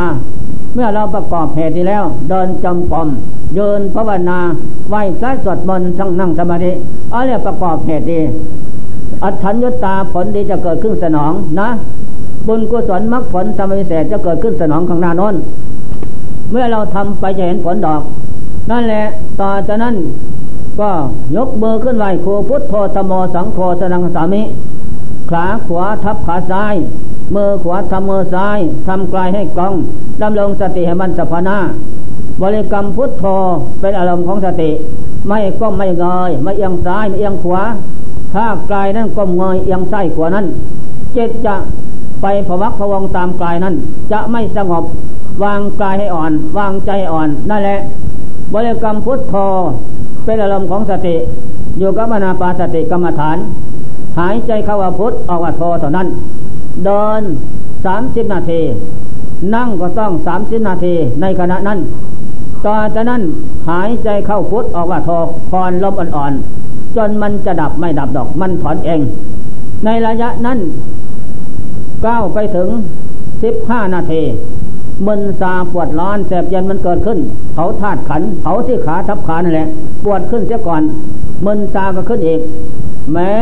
[0.75, 3.09] เมื่อเราประกอบเหตุดีแล้ว เดินจำปอม
[3.57, 4.39] เดินภาวนา
[4.89, 6.73] ไหว้พระสวดมนต์ทั้งนั่งสมาธิ
[7.11, 8.21] เอาเรียประกอบเหตุดี
[9.23, 11.69] อัฏฐัญญตาผลดีจะเกิดขึ้นสนองนะ
[12.47, 15.35] บุญกุศลมรรคผลธรรมวิเศษจะเกิดขึ้นสนองข้างหน้านน
[16.51, 18.03] เมื่อเราทำไปจะเห็นผลดอก
[18.71, 19.05] นั่นแหละ
[19.41, 19.95] ต่อจากนั้น
[20.81, 20.91] ก็
[21.37, 24.43] ยกมือขึ้นไหวครูพุทธโธธโมสังโฆสนังสามิ
[25.31, 26.75] ขาขวาทับขาซ้าย
[27.35, 29.75] มือขวาทำมือซ้ายทำกลายให้กอง
[30.23, 31.59] ดำรงสติให้มันสภานา
[32.43, 33.25] บริกรรมพุทโธ
[33.81, 34.71] เป็นอารมณ์ของสติ
[35.29, 37.63] ไม่ก้มไม่เงยไม่เอียงซ้ายไม่เอียงขวา
[38.35, 40.47] ถ้ากายนั้นก้มเงยเอียงซ้ายขวานั้น
[41.17, 41.55] จิตจะ
[42.23, 43.75] ไปผวักผวงตามกายนั้น
[44.13, 44.85] จะไม่สงบ
[45.45, 47.79] วางกายให้อ่อน วางใจอ่อนนั่นแหละ
[48.55, 49.35] บริกรรมพุทโธ
[50.25, 51.17] เป็นอารมณ์ของสติ
[51.79, 53.37] อยู่กับมนาปาสติกรรมฐาน
[54.19, 56.09] หายใจเข้าว่าพุทออกว่าโธเท่านั้น
[56.85, 57.23] เดิน
[57.85, 58.61] สามสิบนาที
[59.55, 61.79] นั่งก็ต้องสามสิบนาทีในขณะนั้น
[62.67, 63.23] ต่อจากนั้น
[63.69, 65.11] หายใจเข้าพุทออกว่าโธ
[65.51, 69.01] พรลมอ่อนๆ จนมันจะดับไม่ดับดอกมันถอนเอง
[69.85, 70.59] ในระยะนั้น
[72.05, 72.69] ก้าวไปถึง
[73.43, 74.23] สิบห้านาที
[75.07, 77.19] มึนซาปวดร้อนแสบเย็นมันเกิดขึ้น
[77.55, 79.69] เผาธาตุขันเผาที่ขาทับขานั่นแหละ
[80.05, 80.83] ปวดขึ้นเสียก่อน
[81.45, 82.41] มึนซาก็ขึ้นอีก
[83.13, 83.33] แม้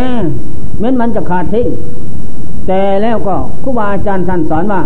[0.78, 1.66] เม้นมันจะขาดทิ้ง
[2.66, 4.80] แต่แล้วก็ครูบาอาจารย์ท่านสอนว่า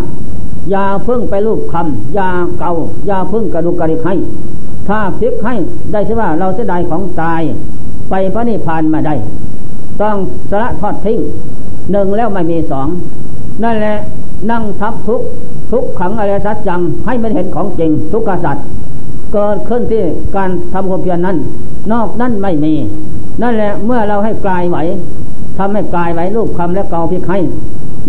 [0.70, 2.70] อย่าพึ่งไปรูปคำอย่าเกา
[3.06, 4.14] อย่าพึ่งกระดูกกระดิกให้
[4.88, 5.54] ถ้าพลิกให้
[5.92, 7.42] ได้ใช่ว่าเราเสียดายของตาย
[8.10, 9.14] ไปพระนิพพานมาได้
[10.00, 10.16] ต้อง
[10.50, 11.18] สละทอดทิ้ง
[11.90, 12.88] หนึ่งแล้วไม่มีสอง
[13.62, 13.96] นั่นแหละ
[14.50, 15.20] นั่งทับทุก
[15.72, 18.64] ทุกขังอะไรสัจจังให้มันเห็นของจริงทุกขสัตว์
[19.32, 20.02] เกิดขึ้นที่
[20.36, 21.36] การทำความเพียรนั้น
[21.92, 22.74] นอกนั้นไม่มี
[23.42, 24.78] นั่นแหละเมื่อเราให้กลายไหว
[25.58, 27.38] ทำให้กายไหวรูปคำและเกาพิกให้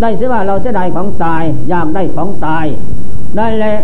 [0.02, 2.66] ได้เสียว่าเราเสียดายของตายอยากได้ของตาย
[3.38, 3.76] นั่นแหละ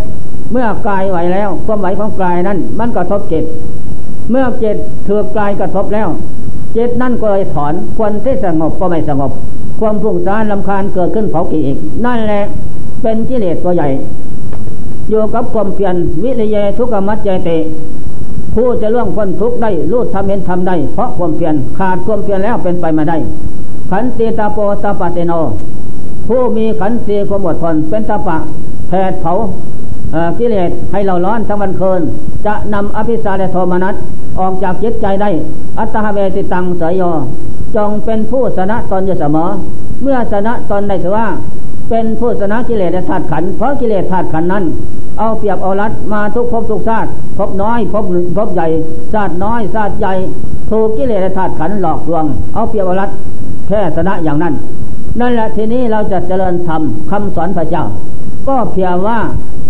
[0.52, 3.46] เมื่อกายไหวแล้วความไหวของกายนั้น มันกระทบจิต
[4.32, 6.08] เมื่อจิตถือกายกระทบแล้ว
[6.76, 9.32] จิตนั่นก็เลยถอนควรที่สงบก็ไม่สงบ
[9.80, 12.44] ความพุ่งซ่านลำคาญเกิดขึ้นเผากิอีก นั่นแหละ
[13.02, 13.90] เป็นกิเลสตัวใหญ่
[15.10, 17.50] อยู่กับความเพียรวิริยทุกขมัจเจเต
[18.54, 23.18] ผู้จะล่วงพ้นทุกข์ได้รู้ทำเห็นทำได้ เพราะความเพียรขาดความเพียรแล้วเป็นไปมาได้
[23.90, 25.34] ขันติตาโปตาปะเตโน
[26.28, 28.38] ผู้มีขันติความอดทนเป็นตาปะ
[28.88, 29.34] แผดเผา
[30.38, 32.02] กิเลสให้เราร้อนทั้งวันคืน
[32.46, 33.96] จะนำอภิสาและโทมนัส
[34.40, 35.30] ออกจากจิตใจได้
[35.80, 37.02] อัตหเวติตังเสยโย
[37.76, 39.46] จงเป็นผู้ชนะตนอยู่เสมอ
[40.02, 41.28] เมื่อชนะตนได้ถือว่า
[41.96, 44.64] เป็นผู้ชนะกิเลสธาตุขัน เพราะกิเลสธาตุขันนั้น
[45.20, 48.06] เอาเปรียบเอารัดมาทุกภพทุกชาติภพน้อยภพ
[48.38, 48.68] ภพใหญ่
[49.14, 50.14] ชาติน้อยชาติใหญ่
[50.70, 53.10] ถูกกิเลสธาตุขันหลอกลวง เอาเปรียบเอารัด
[53.68, 54.54] แพ้ชนะอย่างนั้น
[55.20, 57.84] นั่นแหละทีนี้เราจะเจริญธรรมคำสอนพระเจ้า
[58.48, 59.20] ก็เพียงว่า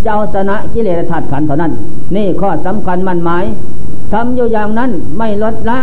[0.04, 1.72] เจ้าชนะกิเลสธาตุขันเท่านั้น
[2.16, 3.46] นี่ข้อสำคัญมั่นหมาย
[4.12, 5.80] ทำอยู่อย่างนั้นไม่ลดละ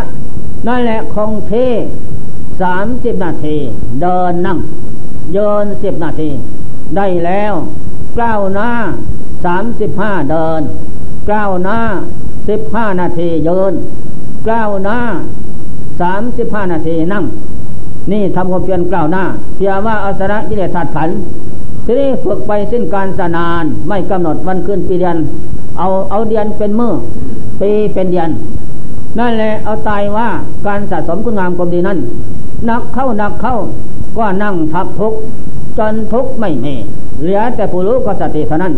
[0.66, 1.52] นั่นแหละคงเท
[2.60, 3.56] สามสิบนาที
[4.00, 4.58] เดินนั่ง
[5.32, 6.30] เยินสิบนาที
[6.96, 7.54] ได้แล้ว
[8.20, 8.70] ก้าวหน้า
[9.44, 10.62] สามสิบห้าเดิน
[11.32, 11.78] ก้าวหน้า
[12.48, 13.74] สิบห้านาทีเยิน
[14.48, 14.98] ก้าวหน้า
[16.00, 17.24] สามสิบห้านาทีนั่ง
[18.12, 19.24] นี่ทำความเพียรกล่าวหน้า
[19.56, 21.10] เพียว่าอาสระกิเลสถัดขัน
[21.84, 25.16] ทีนี้ฝึกไปสิ้นการสนานไม่กำหนดวันคืนปีเดือน
[25.78, 26.92] เอาเอาเดือนเป็นมือ
[27.60, 28.30] ปีเป็นเดือน
[29.18, 30.28] นั่นแหละเอาตายว่า
[30.66, 31.98] การสะสมคุณงามความดีนั้น
[32.70, 33.54] นักเข้านักเข้า
[34.16, 35.14] ก็นั่งทับทุก
[35.78, 36.74] จนทุกไม่มี
[37.20, 38.74] เหลือแต่ผู้รู้ก็สติเท่านั้น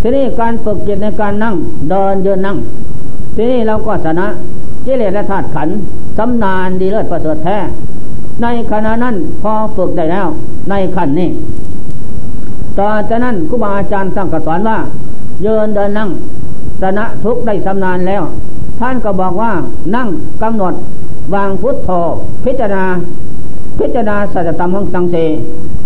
[0.00, 1.54] ทีนี้การฝึกจิตในการนั่ง
[1.90, 2.56] เดินยืนนั่ง
[3.36, 4.26] ทีนี้เราก็ชนะ
[4.86, 5.68] กิเลสและธาตุขัน
[6.18, 7.58] สำนานดีเลิศประเสริฐแท้
[8.42, 10.26] ในขณะนั้นพอฝึกได้แล้ว
[10.70, 11.28] ในขั้นนี้
[12.78, 14.78] ต่อจากนั้นครูบาอาจารย์สั่งกสอนว่า
[15.42, 16.08] เยินเดินนั่ง
[16.82, 18.22] ชนะทุกได้สำนานแล้ว
[18.80, 19.52] ท่านก็บอกว่า
[19.96, 20.08] นั่ง
[20.42, 20.74] กำหนด
[21.34, 21.90] วางพุทโธ
[22.44, 22.84] พิจารณา
[23.78, 25.16] พิจารณาสัจธรรมของสังเส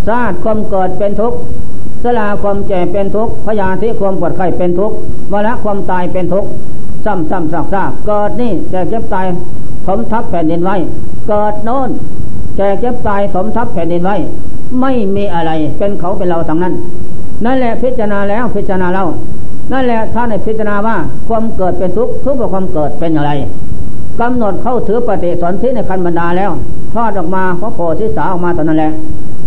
[0.07, 1.39] สาดความเกิดเป็นทุกข์
[2.03, 4.97] สลาความแก่เป็นทุกข์พยาธิความปวดไข้เป็นทุกข์
[5.33, 6.49] มรณะความตายเป็นทุกข์
[7.05, 9.27] ซ้ำซ้ำซากซากเกิดนี่แก่เก็บตาย
[9.87, 10.77] ถมทับแผ่นดินไว้
[11.29, 11.91] เกิดโน้น
[12.57, 14.17] แก่เก็บตายถมทับแผ่นดินไว้
[14.81, 16.75] ไม่มีอะไรเป็นเขาเป็นเราทั้งนั้น
[17.45, 19.07] นั่นแหละพิจารณาแล้วพิจารณาแล้ว
[19.73, 20.97] นั่นแหละท่านในพิจารณาว่า
[21.29, 23.33] ความเกิดเป็นทุกข์ทุกข์กับความเกิดเป็นอะไร
[24.21, 26.51] กำหนดเข้าถือปฏิสนธิในคันบรรดาแล้ว
[26.95, 28.93] ทอดออกมาพระโพธิสาออกมาตอนนั้นแหละ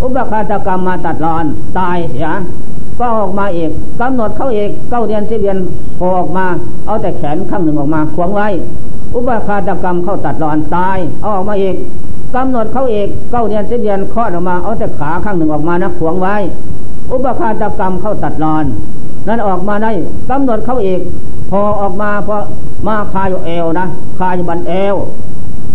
[0.02, 1.46] อุปคาตกรรมมาตัดรอน
[1.80, 2.30] ตายเสีย
[3.00, 5.58] ก็ออกมาอีกกำหนดเข้าอีกเก้าเดือนสิบเดือน
[5.98, 6.46] โผล่ออกมา
[6.86, 8.48] เอาแต่แขนข้างหนึ่งออกมาขวงไว้
[9.16, 11.76] อุปคาตกรรมเข้าตัดรอนตายเอาออกมาอีก
[12.36, 16.36] กำหนดเข้าอีกเก้าเดือนสิบเดือนคลอดออกมาเอาแต่ขาข้างหนึ่งออกมานะขวงไว้
[17.12, 18.66] อุปคาตกรรมเข้าตัดรอน
[19.28, 19.92] นั้นออกมาได้
[20.30, 21.02] กำหนดเข้าอีก
[21.50, 22.36] พอออกมาพอ
[22.88, 23.86] มาคาอยู่เอวนะ
[24.18, 24.96] คาอยู่บันเอว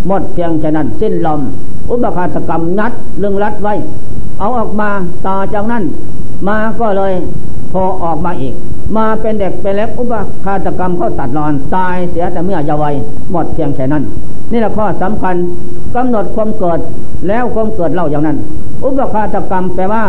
[0.06, 1.40] หมดเพียงแค่นั้นสิ้นลม
[1.90, 3.74] อุปคาตกรรมนัดลึงรัดไว้
[4.38, 4.90] เอาออกมา
[5.26, 5.84] ต่อจากนั้น
[6.48, 7.12] มาก็เลย
[7.70, 8.54] โผล่ออกมาอีก
[8.96, 12.94] มาเป็นเด็กเป็นเล็กอุปคาตกรรมเขาตัดรอนตายเสียแต่เมื่อเยาวัย
[13.30, 14.02] หมดเพียงแค่นั้น
[14.50, 15.34] นี่แหละข้อสำคัญ
[15.96, 16.78] กำหนดความเกิด
[17.28, 18.36] แล้วความเกิดเล่าอย่างนั้น
[18.84, 20.04] อุปคาตกรรมแปลว่า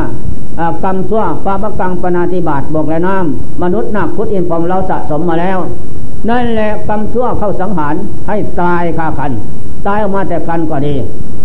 [0.83, 5.57] กรรมชั่วปาปกังปนาติบาตบอกและน้ำมนุษย์นักพุทธอินพองเราสะสมมาแล้ว
[6.29, 7.95] นั่นแหละกรรมชั่วเข้าสังหาร
[8.27, 9.31] ให้ตายคาคัน
[9.87, 10.95] ตายออกมาแต่คันก็ดี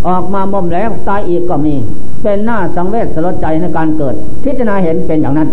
[0.08, 1.74] ออกมาบ่มแล้วตายอีกก็มี
[2.22, 5.48] เป็นหน้าสังเวชสลดใจในการเกิด พิจารณาเห็นเป็นอย่างนั้น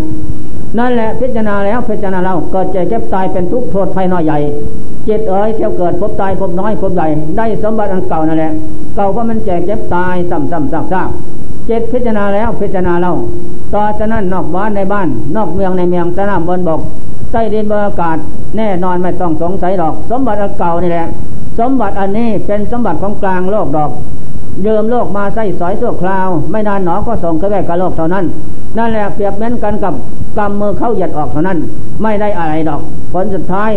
[0.78, 4.38] นั่นแหละพิจารณาแล้วพิจารณาเราเกิดเจ็บเก็บตายเป็นทุกข์โทษภัยน้อยใหญ่
[5.08, 8.52] จิตเอ๋ยเที่ยวเกิดพบตายพบน้อยพบใหญ่ได้สมบัติอันเก่านั่นแหละ
[8.96, 11.08] เก่าเพราะมันแจกเจ็บตายซ้ำซ้ำซากซาก
[11.68, 13.12] จิตพิจารณาแล้วพิจารณาเรา
[13.74, 16.80] ต่อจากนั้นนอกบ้านในบ้าน นอกเมืองในเมืองสนามบนบก
[17.30, 18.16] ใต้ดินบนอากาศ
[18.56, 21.06] แน่นอนไม่ต้องสงสัยหรอก สมบัติเก่านี่แหละ
[21.58, 23.90] สมบัติอันนี้เป็นสมบัติของกลางโลกดอก
[24.62, 28.24] เยิมโลกมาใส่สอยสั่วคราว ไม่นานหนอก็ส่งเข้าไปกับโลกเท่านั้น
[28.78, 29.94] นั่นแหละเปรียบเหมือนกันกับ
[30.38, 31.58] กำมือเข้าหยัดออกเท่านั้น
[32.02, 32.80] ไม่ได้อะไรดอก
[33.12, 33.70] ผลสุดท้าย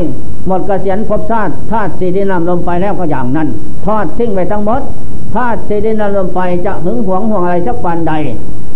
[0.47, 3.47] หมดกเกษียณภพชาติธาตุสีดินนำลมไฟแล้วก็อย่างนั้น
[3.85, 4.81] ทอดทิ้งไปทั้งหมด
[5.35, 8.13] ธาตุเสดินน้ำลมไฟจะหึงหวงห่วงอะไรสักปันใด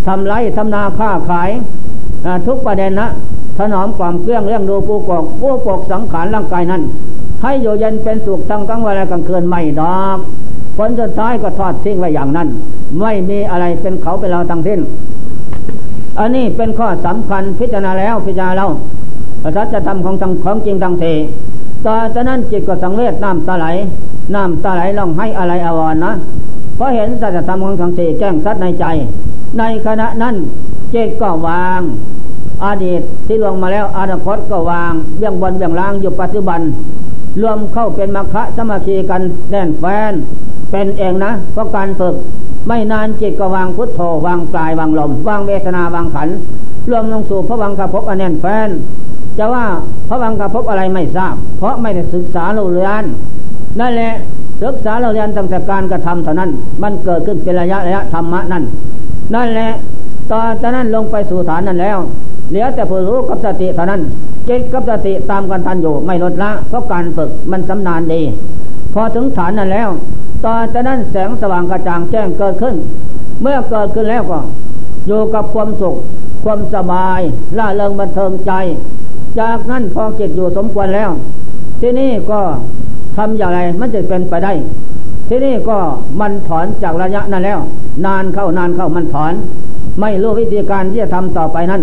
[0.08, 1.50] ทำไรทำนาค้าขาย
[2.48, 3.08] ทุกประเด็นนะ
[3.58, 6.82] ถนอมความเครื่องเรื่องดูผู้กอกผู้ปกสังขารร่างกายนั้น
[7.42, 10.18] ให้อยู่เย็นเป็นสุขทั้งกลางวันและกลางคืนไม่ดอก
[10.78, 12.48] ผลสุดท้ายก็ทอดทิ้งไว้อย่างนั้น
[13.02, 14.80] ไม่มีอะไรเป็นเขาเป็นเราทั้งสิ้น
[16.20, 18.70] อันนี้เป็นข้อสำคัญพิจารณาแล้วพิจารณาแล้ว
[19.44, 21.06] สัจธรรมของของจริงทั้งเท
[21.86, 23.66] ต่อจากนั้นจิตก็สังเวชน้ำตาไหล
[24.36, 26.12] น้ำตาไหลลองให้อะไรอวรนะ
[26.76, 28.86] เพราะเห็นสัจธรรมของทั้งเทแก้งซัดในใจ
[29.60, 30.36] ในขณะนั้น
[30.94, 31.82] จิตก็วาง
[32.66, 36.62] อดีตที่ลงมาแล้วอนาคตก็วางเบี้ยงบนเบี้ยงล่างอยู่ปัจจุบัน
[37.42, 40.14] รวมเข้าเป็นมรรคสมาธิกันแน่นแฟน
[40.72, 42.16] เป็นเองนะ เพราะการฝึก
[42.68, 46.30] ไม่นานจิตก็วางพุทโธวางกายวางลม วางเวทนาวางขัน
[46.90, 48.70] รวมลงสู่พระวังกระพบอันแน่นแฟน
[49.38, 49.66] จะว่า
[50.10, 53.04] พระวังกระพบอะไรไม่ทราบ เพราะไม่ได้ศึกษาเราเรียน
[53.80, 54.14] นั่นแหละ
[54.64, 56.50] ศึกษาเราเรียนตั้งแต่การกระทำเท่านั้น
[56.84, 58.64] มันเกิดขึ้นเป็นระยะระยะธรรมะนั่น
[59.36, 59.72] นั่นแหละ
[60.32, 61.98] ตอนจากนั้นลงไปสู่ฐานนั้นแล้ว
[62.50, 64.02] เหลือแต่ผู้รู้กับสติเท่านั้น
[64.48, 68.22] จิตกับสติตามกันทันอยู่ไม่ลดละเพราะการฝึกมันสำนานดี
[68.94, 69.90] พอถึงฐานนั้นแล้ว
[70.46, 72.76] ตอนจากนั้นแสงสว่างกระจ่างแจ้งเกิดขึ้น
[73.42, 74.40] เมื่อเกิดขึ้นแล้วก็
[75.08, 75.96] อยู่กับความสุข
[76.44, 77.20] ความสบาย
[77.58, 78.52] ล่าเริงบันเทิงใจ
[79.40, 81.10] จากนั้นพอจิตอยู่สมควรแล้ว
[81.82, 82.40] ที่นี่ก็
[83.18, 84.54] ทำอย่างไรมันจะเป็นไปได้
[85.28, 85.78] ที่นี่ก็
[86.20, 87.60] มันถอนจากระยะนั้นแล้ว
[88.06, 89.34] นานเข้านานเข้ามันถอน
[90.00, 91.82] ไม่รู้วิธีการที่จะทำต่อไปนั้น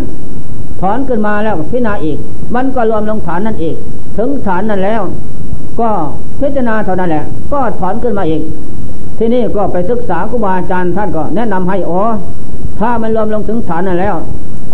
[0.80, 2.18] ถอนขึ้นมาแล้วพิจารณาอีก
[2.54, 3.76] มันก็รวมลงฐานนั้นอีก
[4.18, 5.02] ถึงฐานนั้นแล้ว
[5.80, 5.88] ก็
[6.40, 8.42] พิจารณาเท่านั้นแหละ ก็ถอนขึ้นมาอีก
[9.18, 12.00] ที่นี่ก็ไปศึกษาครูบาอาจารย์ท่านก็แนะนำให้อ๋อ
[12.80, 14.16] ถ้ามันรวมลงถึงฐานนั้นแล้ว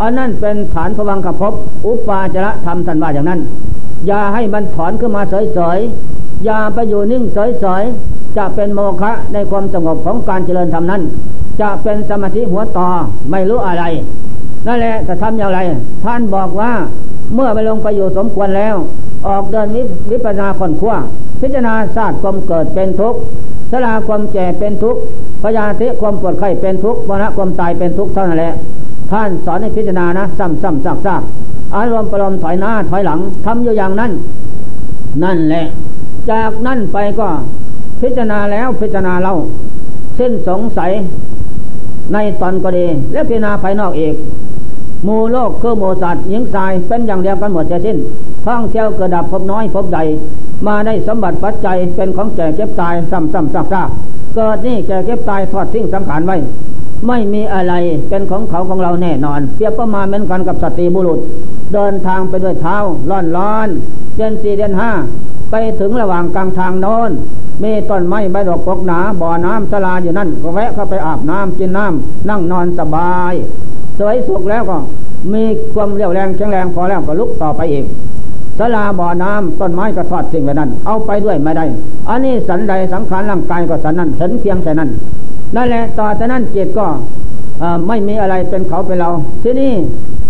[0.00, 1.54] อันนั้นเป็นฐานพวังขภพ
[1.86, 3.40] อุปาจระธรรมท่านว่าอย่างนั้น
[4.06, 11.02] อย่าให้มันถอนขึ้นมาเฉยๆอย่าไปอยู่นิ่งเฉยๆจะเป็นโมฆะในความสงบของการเจริญธรรมนั้น
[11.60, 12.88] จะเป็นสมาธิหัวต่อ
[13.30, 13.84] ไม่รู้อะไร
[14.66, 15.60] นั่นแหละจะทำอย่างไร
[16.04, 16.72] ท่านบอกว่า
[17.34, 18.74] เมื่อไปลงไปอยู่สมควรแล้ว
[19.26, 19.68] ออกเดิน
[20.10, 20.94] วิปนาคนขั้ว
[21.40, 23.18] พิจารณาศาสตร์ความเกิดเป็นทุกข์
[23.70, 25.00] สลาความแก่เป็นทุกข์
[25.42, 28.54] พยาธิความปวดไข้เป็นทุกข์วนะความตายเป็นทุกข์เท่านั้นแหละ
[29.14, 31.22] ท่านสอนให้พิจารณานะซ้ำซ้ำซากซาก
[31.76, 34.12] อารมณ์ปรมถอยหน้าถอยหลังทำอยู่อย่างนั้น
[35.22, 35.64] นั่นแหละ
[36.30, 37.28] จากนั้นไปก็
[38.00, 39.34] พิจารณาแล้วพิจารณาเล่า
[40.16, 40.90] เส้นสงสัย
[42.12, 44.14] ในตอนก็ดี และพิจารณาภายนอกเอก
[45.06, 47.96] มูโลกคือโมสัตว์หญิงชายเป็นอย่างเดียวกันหมดจะสิ้น
[48.46, 50.02] ท่องเที่ยวเกิดดับพบน้อยพบใหญ่
[50.66, 53.88] มาได้สมบัติปัจจัยเป็นของแก่เก็บตายซ้ำซ้ำซากซาก
[54.34, 56.36] เกิดนี่แก่เก็บตายทอดทิ้งสังขารไว้
[57.08, 57.74] ไม่มีอะไร
[58.08, 61.20] เป็นของเขาของเราแน่นอน เปรียบประมาณเหมือนกันกับสตรีบุรุษ
[61.74, 62.76] เดินทางไปด้วยเท้า
[63.10, 63.68] ร้อนร้อน
[64.16, 64.90] เดือนสี่เดือนห้า
[65.50, 67.10] ไปถึงระหว่างกลางทางโน้น
[67.62, 73.34] มีต้นไม้ใบดอกปกหนาบ่อน้ำสลาอยู่นั่นก็แวะเข้าไปอาบน้ำกินน้ำนั่งนอนสบาย
[73.98, 74.78] สวยสุขแล้วก็
[75.32, 77.84] มีความเรียวแรงแข็งแรงพอแล้วก็ลุกต่อไปอีก
[78.58, 81.64] สลาบ่อน้ำต้นไม้ก็ทอดสิ่งไปนั้น เอาไปด้วยไม่ได้
[82.08, 84.90] อันนี้สันใดสังขารร่างกายก็สันนั้นเห็นเพียงแค่นั้น
[85.56, 86.86] นั่นแหละต่อจากนั้นจิตก็
[87.88, 89.10] ไม่มีอะไรเป็นเขาเป็นเรา
[89.42, 89.72] ที่นี่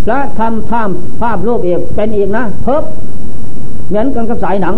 [0.05, 0.89] พระทำภาพ
[1.21, 2.83] ภาพรูปอีกเป็นอีกนะเพิบ
[3.87, 4.75] เหมือนกันกับสายหนัง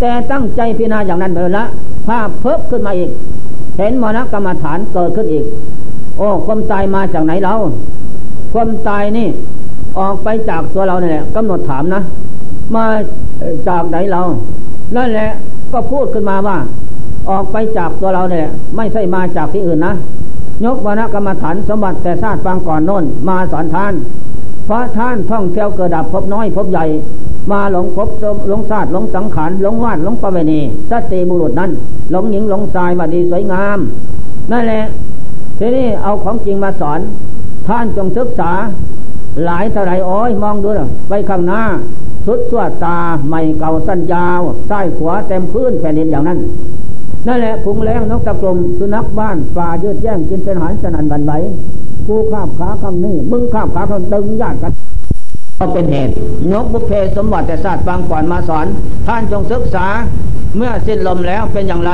[0.00, 1.64] แต่ตั้งใจพิจารณาอย่างนั้นเลยละ
[2.06, 3.10] ภาพเพิบขึ้นมาอีก
[3.76, 5.44] เห็นมรณกรรมฐานเกิดขึ้นอีก
[6.18, 7.54] โอ้ความตายมาจากไหนเรา
[8.52, 9.28] ความตายนี่
[9.98, 12.02] ออกไปจากตัวเราเนี่ยกำหนดถามนะ
[12.74, 12.84] มา
[13.68, 14.22] จากไหนเรา
[14.96, 15.30] นั่นแหละ
[15.72, 16.58] ก็พูดขึ้นมาว่า
[17.30, 19.94] ออกไปจากตัวเราเนี่ยไม่ใช่มาจากที่อื่นนะ
[20.64, 23.94] ยกวรรณกรรมฐานสมบัติแต่ชาติฟังก่อนโน้น มาสอนท่าน
[24.64, 26.84] เพราะท่านท่องเที่ยวเกิดดับพบน้อยพบใหญ่
[27.52, 28.08] มาหลงพบ
[28.48, 31.70] หลงศาสตร์หลงสังขารหลงวาดหลงประเวณีสติบุรุษนั้น
[32.10, 33.78] หลงหญิงหลงชายวัดีสวยงาม
[34.52, 34.84] นั่นแหละ
[35.58, 37.00] ทีนี้เอาของจริงมาสอน
[37.66, 38.50] ท่านจงศึกษา
[39.44, 41.62] หลายเท่าไรโอ้ยมองดูนะไปข้างหน้า
[42.26, 46.38] สุดสวดตาไม่เก่าสั้นยาวใต้ขวาเต็มพื้นแผ่นดินอย่างนั้น
[47.26, 51.32] นั่นแหละพุงแรงนกตะกลมสุนัขบ้านป่ายืดแย่งกินเป็นหารสนันบันไหว
[52.06, 54.72] กูข้าบขาคำนี้ มึงข้าบขาคำดึงญาติกัน
[55.58, 56.12] ก็เป็นเหตุ
[56.52, 58.66] ยกบุพเพสมบัติแต่ศาสตร์บางก่อนมาสอน
[59.06, 59.86] ท่านจงศึกษา
[60.56, 61.92] เมื่อสิ้นลมแล้วเป็นอย่างไร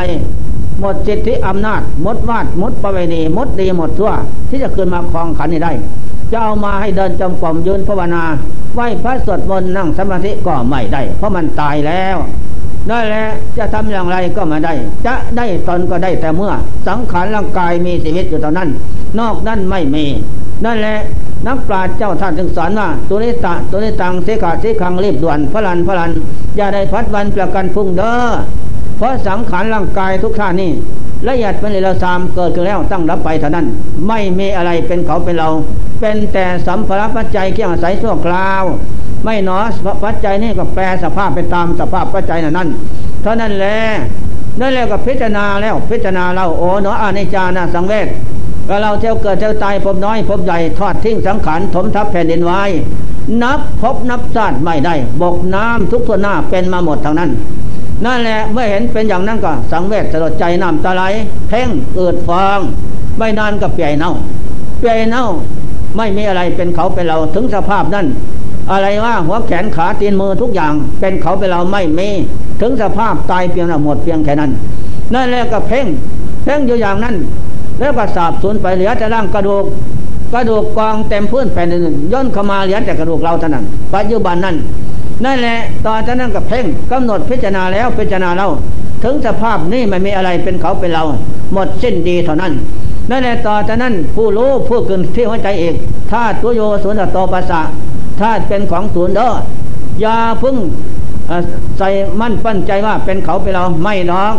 [0.80, 4.12] หมดสิทธิอำนาจ หมดวาดหมดประเวณีหมดดีหมดทั่ว
[4.48, 5.72] ที่จะขึ้นมาครองขันนี้ได้
[6.32, 8.22] จะเอามาให้เดินจมกลมยืนภาวนา
[8.74, 12.16] ไหวพระสวดมนต์นั่งสมาธิก็ไม่ได้ เพราะมันตายแล้ว
[12.88, 14.72] ได้แล้วจะทำอย่างไรก็ไม่ได้
[15.06, 16.52] จะได้ตนก็ได้แต่เมื่อ
[16.88, 18.68] สังขารร่างกายมีชีวิตอยู่เท่านั้น
[19.18, 20.04] นอกนั้นไม่มี
[20.64, 20.98] นั่นแหละ
[21.46, 26.10] นักปราชญ์เจ้าท่านจึงสอนว่าตัวนิตะตัวนิตังเสกาเสคังรีบด่วนพลันพลัน
[26.56, 28.14] อย่าได้พัดวันประกันพุ่งเด้อ
[28.96, 30.70] เพราะสังขารร่างกายทุกท่านนี่
[31.28, 33.66] ละเอียดเป็นเลวซามเกิดขึ้นแล้วตั้งรับไปเท่านั้น
[34.08, 35.48] ไม่มีอะไรเป็นเขาเป็นเรา
[36.00, 38.64] เป็นแต่สัมภาระปัจจัยเกี่ยงอาศัยชั่วคราว
[39.24, 39.58] ไม่หนอ
[40.04, 42.68] ปัจจัยนี่ก็แปลสภาพไปตามสภาพปัจจัยนั้น
[43.22, 43.78] เท่านั้นแหละ
[44.60, 48.08] นั่นแหละก็พิจารณาแล้วพิจารณาเราโอ้เนาะอานิจานาสังเวช
[48.68, 52.62] ก็เราเที่ยวเกิดเที่ยวตายพบน้อยพบใหญ่ทอดทิ้งสังขารถมทับแผ่นดินไว้
[53.42, 57.30] นับพบนับชาติไม่ได้ บกน้ำทุกทั่วหน้าเป็นมาหมดทั้งนั้น
[58.04, 61.02] นั่นแหละเมื่อเห็นเป็นอย่างนั้นก็ สังเวชสลดใจน้ำตาไหล
[61.48, 62.60] เพ่งเกิดฟอง
[63.18, 64.12] ไม่นานก็เปียเน่า
[64.78, 65.24] เปียเน่า
[65.96, 68.06] ไม่มีอะไรเป็นเขาเป็นเราถึงสภาพนั้น
[68.72, 72.08] อะไรว่าหัวแขนขาตีนมือทุกอย่าง เป็นเขาเป็นเราไม่มี
[72.60, 74.50] ถึงสภาพตายเพียงหมดเพียงแค่นั้น
[75.14, 75.86] นั่นแหละก็เพ่ง
[76.44, 77.14] เพ่งอยู่อย่างนั้น
[77.78, 79.64] แล้วก็สาบสูญไปเหลือแต่ร่างกระดูก
[80.32, 84.56] กระดูกกองเต็มพื้นแผ่นดินย่นเข้ามาเหลือแต่กระดูกเราเท่านั้นปัจจุบันนั้น
[85.24, 85.56] นั่นแหละ
[85.86, 88.46] ตอนนั้นกับเพ่งกำหนดพิจารณาแล้วพิจารณาเรา
[89.04, 91.04] ถึงสภาพนี้ไม่มีอะไรเป็นเขาเป็นเรา
[91.52, 92.52] หมดสิ้นดีเท่านั้น
[93.10, 95.74] นั่นแหละต่อจากนั้นผู้รู้ผู้เกินที่หัวใจเอก
[96.10, 97.60] ธาตุโยสุนทรตปัสสะ
[98.20, 99.26] ธาตุเป็นของศูนย์เด้
[100.00, 100.56] อย่าพึ่ง
[101.78, 101.88] ใส่
[102.20, 104.32] มั่นปั้นใจว่าเป็นเขาเป็นเราไม่น้อง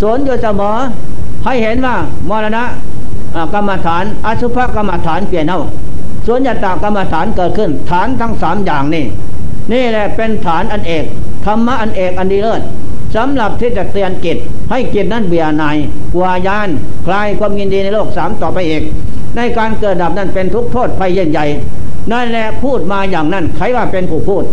[0.00, 0.76] สวนอยู่เสมอ
[1.44, 1.96] ให้เห็นว่า
[2.28, 2.64] มรณะ
[3.54, 5.58] กรรมฐานอสุภกรรมฐานเปลี่ยนเอา
[6.26, 9.04] สวนยตากรรมฐานเกิดขึ้น ฐานทั้งสามอย่างนี่
[9.72, 11.04] นี่แหละเป็นฐานอันเอก
[11.44, 12.62] ธรรมะอันเอกอันดีเลิศ
[13.16, 14.38] สำหรับที่จะเตือนกิจ
[14.70, 15.76] ให้กิจนั้นเบียนาย
[16.14, 16.68] กวายาน
[17.06, 18.82] คลายความยินดีในโลกสามต่อไปเอก
[19.36, 21.46] ในการเกิดดับนั้นเป็นทุกโทษภัยใหญ่
[22.12, 24.44] นั่นแหละพูดมาอย่างนั้นใครว่าเป็นผู้พูด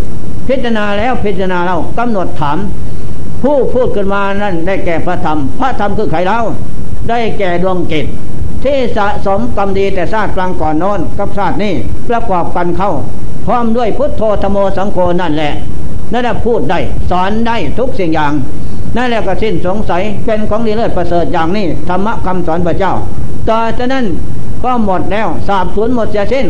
[0.47, 2.57] พิจารณาแล้วพิจารณาเรากำหนดถาม
[3.43, 6.39] ผู้พูดขึ้นมานั่นได้แก่พระธรรม พระธรรมคือใครเล่า
[7.09, 8.05] ได้แก่ดวงจิต
[8.63, 11.73] ที่สะสมกรรมดีแต่ชาติกลางก่อนโน้นกับชาตินี้
[12.09, 12.91] ประกอบกันเข้า
[13.45, 15.51] พร้อมด้วยพุทโธธโมสังโฆนั่นแหละ
[16.11, 16.79] นั่นแหละพูดได้
[17.09, 18.33] สอนได้ทุกสิ่งอย่าง
[18.95, 22.93] นั่นแหละก็สิ้นสงสัยเป็นของดีเลิศประเสริฐอย่างนี้ธรรมะคำสอนพระเจ้า
[23.49, 24.05] ต่อจากนั้น
[24.63, 26.45] ก็หมดแล้วสาบสูญหมดเสียสิ้น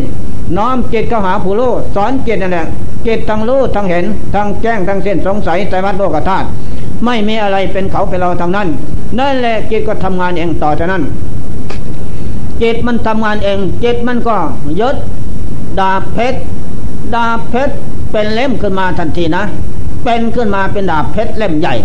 [0.57, 2.65] น้อมจิตเข้าหาผู้รู้สอนจิตนั่นแหละ
[3.05, 4.05] จิตทั้งรู้ทั้งเห็น
[4.35, 6.47] ทั้งแจ้งทั้งสิ้นสงสัยใจวัดโลกธาตุ
[7.05, 8.67] ไม่มีอะไรเป็นเขาเป็นเราทั้งนั้น
[9.19, 11.03] นั่นแหละจิตก็ทำงานเองต่อจากนั้น
[12.61, 14.35] จิตมันทำงานเองจิตมันก็
[14.79, 14.95] ยึด
[15.79, 16.39] ดาบเพชร
[17.13, 17.75] ดาบเพชร
[18.11, 19.43] เป็นเล่มขึ้นมาทันทีนะ
[20.03, 21.75] เป็นขึ้นมาเป็นดาบเพชรเล่มใหญ่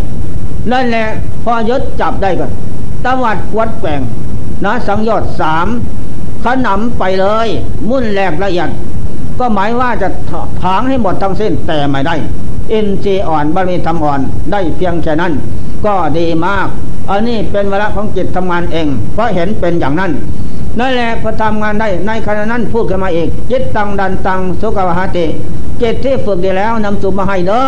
[0.72, 1.06] นั่นแหละ
[1.44, 2.46] พอยึดจับได้ก็
[3.04, 4.00] ตวัดวัดแปง
[4.64, 5.66] นะสังยอดสาม
[6.44, 7.48] ขนำไปเลย
[7.88, 8.70] มุ่นแหลกละเอียด
[9.38, 10.08] ก็หมายว่าจะ
[10.62, 12.14] ถางให้หมดทั้งสิ้นแต่ไม่ได้
[12.68, 14.20] เอินทรีอ่อนบารมีธรรมอ่อน
[14.52, 15.32] ได้เพียงแค่นั้น
[15.86, 16.68] ก็ดีมาก
[17.10, 20.10] อันนี้เป็นเวลาของจิตทำงานเอง เพราะเห็นเป็นอย่างนั้น
[20.78, 25.26] นั่นแหละพอทำงานได้ในขณะนั้นพูดกันมาอีกจิตตังดันตังสุกวหาติ
[25.82, 27.62] จิตที่ฝึกดีแล้วนำสุมาให้เด้อ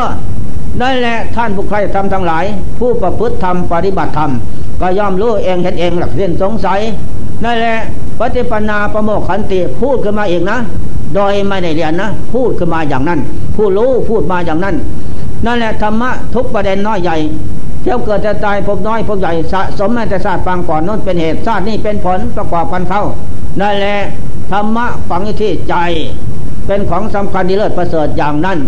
[0.81, 2.45] นั่นแหละท่านผู้ใครทำทั้งหลาย
[2.79, 4.31] ผู้ประพฤติธรรมปฏิบัติธรรม
[4.81, 6.81] ก็ย่อมรู้เองเห็นเองหลักเส้นสงสัย
[7.45, 7.77] นั่นแหละ
[8.19, 10.59] ปฏิปนาประโมกขันติพูดขึ้นมาเองนะ
[11.15, 13.21] โดยไม่ได้เรียนนะ พูดขึ้นมาอย่างนั้น
[13.57, 14.77] ผู้รู้พูดมาอย่างนั้น
[15.47, 17.17] นั่นแหละธรรมะทุกประเด็นน้อยใหญ่
[17.83, 23.03] เที่ยวเกิดจะตายพบน้อยพบใหญ่สะสมแม้แต่ศาสตร์ฟังก่อนน้นเป็นเหตุศาสตร์นี่เป็นผลประกอบกันเข้า
[23.61, 23.99] นั่นแหละ
[24.51, 25.75] ธรรมะฝังที่ใจ
[26.67, 28.59] เป็นของสำคัญที่เลิศประเสริฐอย่างนั้น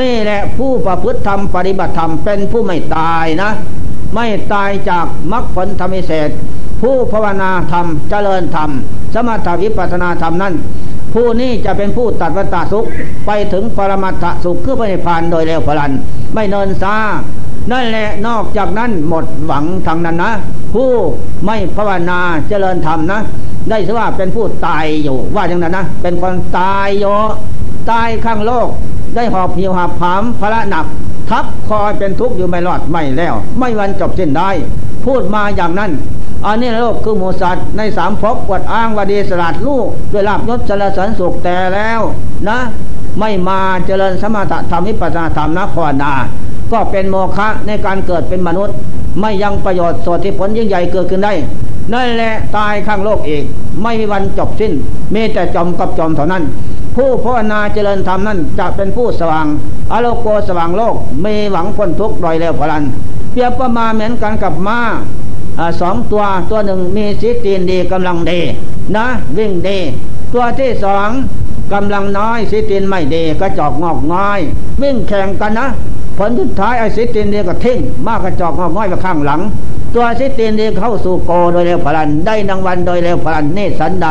[0.00, 3.50] นี่แหละผู้ประพฤติธรรมปฏิบัติธรรมเป็นผู้ไม่ตายนะ
[4.14, 6.30] ไม่ตายจากมรรคผลธรรมิเศษ
[6.82, 8.70] ผู้ภาวนาธรรมเจริญธรรม
[9.14, 10.54] สมถวิปัสนาธรรมนั้น
[11.14, 12.86] ผู้นี้จะเป็นผู้ตัดวัฏฏสุข
[13.26, 15.92] ไปถึงปรมัตถสุขคือพระนิพพานโดยเร็วพลัน
[16.34, 16.96] ไม่เนินซา
[17.72, 20.32] นั่นแหละนอกจากนั้นหมดหวังทางนั้นนะ
[20.74, 20.90] ผู้
[21.44, 23.20] ไม่ภาวนาเจริญธรรมนะ
[23.70, 27.04] ได้สว่าเป็นผู้ตายอยู่ว่าอย่างนั้นนะ เป็นคนตายโย
[27.90, 28.68] ตายข้างโลก
[29.14, 30.86] ได้หอบหิวหอบผามพระหนัก
[31.30, 34.50] ทับคอยเป็นทุกข์อยู่ไม่รอดไม่แล้ว ไม่วันจบสิ้นได้
[35.04, 35.90] พูดมาอย่างนั้น
[36.44, 42.00] อันนี้โลกคือหมูสัตว์ในสามภพกวดอ้างวดีสลัดลูกด้วยลาบยศสารสันสุขแต่แล้ว
[42.48, 42.58] นะ
[43.20, 46.12] ไม่มาเจริญสมถะธรรมวิปัสสนาธรรมนะภาวนา
[46.72, 48.76] ก็เป็นโมฆะในการเกิดเป็นมนุษย์
[49.20, 51.32] ไม่ยังประโยชน์สดที่ผลยิ่งใหญ่เกิดขึ้นได้
[51.92, 53.44] นั่นแหละตายข้างโลกอีก
[53.82, 54.72] ไม่มีวันจบสิ้น
[55.14, 56.42] มีแต่จอมกับจอมเท่านั้น
[56.96, 59.46] ผู้ภาวนาเจริญธรรมนั้นจะเป็นผู้สว่าง
[59.92, 60.94] อโลโกสว่างโลก
[61.24, 62.84] มีหวังพ้นทุกข์โดยเร็วพลัน
[63.32, 64.80] เปรียบประมาเหมือนกันกับม้า
[65.80, 68.40] สองตัวตัวหนึ่งมีสิตีนดีกำลังดี
[68.96, 69.06] นะ
[69.36, 69.78] วิ่งดี
[70.32, 71.08] ตัวที่สอง
[71.72, 74.38] กำลังน้อยสิตีนไม่ดีกระจอกงอกน้อย
[74.82, 75.66] วิ่งแข่งกันนะ
[76.18, 79.40] ผลสุดท้ายไอ้สิตินเดียก็ทิ้งมากกระจอกงอกง่อยไปข้างหลัง
[79.94, 84.08] ตัวสิตินเดียเข้าสู่โกโดยเร็วพลันได้นางวันโดยเร็วพลันเนสันใด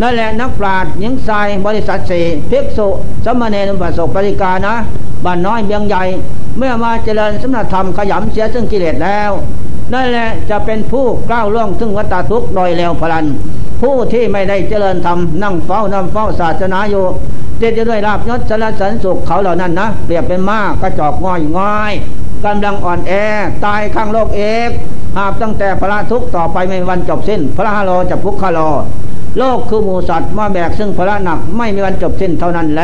[0.00, 2.88] นั่นแหละนักปราชญ์หญิงชายบริษัทสี่ภิกษุ
[3.24, 4.74] สมณเณรปัสสปริกานะ
[5.24, 6.02] บ้านน้อยเบียงใหญ่
[6.58, 9.30] เมื่อมาเจริญสมณธรรมขยำเสียซึ่งกิเลสแล้ว
[9.92, 13.26] นั่นแหละจะเป็นผู้ก้าวล่วงซึ่งวัฏทุกข์โดยเร็วพลัน
[13.80, 17.04] ผู้ที่ไม่ได้เจริญธรรมนั่งเฝ้านำเฝ้าศาสนาอยู่
[17.60, 21.92] เจตด้วยราบยศสารสันสุขเขาเหล่านั้นนะเปรียบเป็นมากกระจอกง่อยง่อย
[22.44, 23.12] กำลังอ่อนแอ
[23.64, 24.70] ตายข้างโลกเอก
[25.16, 28.58] หาบตั้งแต่พระทุกต่อไปไม่วันจบสิ้น พระฮาโลจะพุกคาโล
[29.38, 32.82] โลกคือหมูสัตว์มาแบกซึ่งพระหนักไม่มีวันจบสิ้นเท่านั้นแล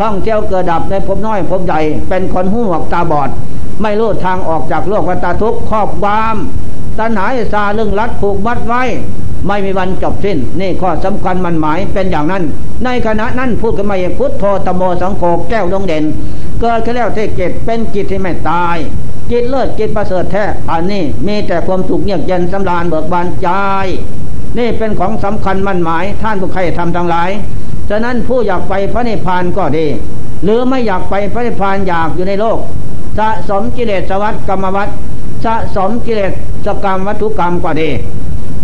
[0.00, 3.30] ท่องเที่ยวเกิดดับในภพน้อยภพใหญ่ เป็นคนหูหวกตาบอด
[3.82, 6.36] ไม่รู้ทางออกจากโลกวัฏทุกข์ครอบความ
[6.98, 8.82] ตัณหาซาลึงรัดผูกมัดไว้
[9.46, 12.42] ไม่มีวันจบสิ้น นี่ข้อสำคัญมันหมายเป็นอย่างนั้น
[12.84, 16.04] ในขณะนั้นพูดกันมาพุทโธตโมสังโฆแก้วดงเด่น
[16.60, 18.76] เกิดขึ้นแล้วเทเกตเป็นกิจที่ไม่ตาย
[19.30, 23.48] กิจเลิศกิจประเสริฐแท้อันนี้มีแต่ความสุขเงียบเย็นสำราญเบิกบานใจ
[24.58, 27.30] นี่เป็นของสำคัญมันหมายท่านผู้ใครทำทั้งหลาย
[27.90, 29.86] ฉะนั้นผู้อยากไปพระนิพพานก็ดี
[30.44, 32.58] หรือไม่อยากไปพระนิพพานอยากอยู่ในโลก
[33.18, 34.88] สะสมกิเลสวัฏกรรมวัฏ
[35.44, 36.20] สะสมกิเล
[36.66, 37.90] สกรรมวัตถุกรรมก็ดี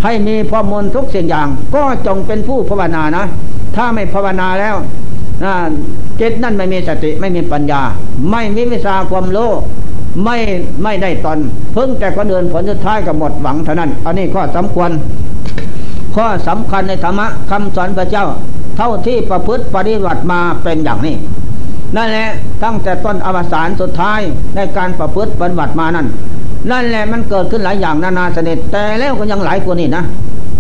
[0.05, 3.25] ให้มีพอมลทุกสิ่งอย่าง ก็จงเป็นผู้ภาวนานะ
[3.77, 4.77] ถ้าไม่ภาวนาแล้ว
[6.21, 7.83] จิตนั่นไม่มีสติไม่มีปัญญา
[8.31, 9.51] ไม่มีวิชาความรู้
[10.25, 10.37] ไม่
[10.83, 11.39] ไม่ได้ตน
[11.73, 14.93] เพิ่งแต่ก็เดินผลสุดท้ายก็หมดหวังเท่านั้น อันนี้ข้อสำคัญ
[16.17, 18.27] ข้อสำคัญในธรรมะคำสอนพระเจ้า
[18.77, 21.15] เท่าที่ประพฤติปฏิบัติมาเป็นอย่างนี้
[21.97, 22.29] นั่นแหละ
[22.65, 24.21] ตั้งแต่ต้นอวสานสุดท้าย
[24.57, 26.07] ในการประพฤติปฏิบัติมานั้น
[26.71, 30.05] นั่นแหละมันเกิดขึ้นหลายอย่างนานาสนิทแต่แล้วก็ยังหลายกว่านี้นะ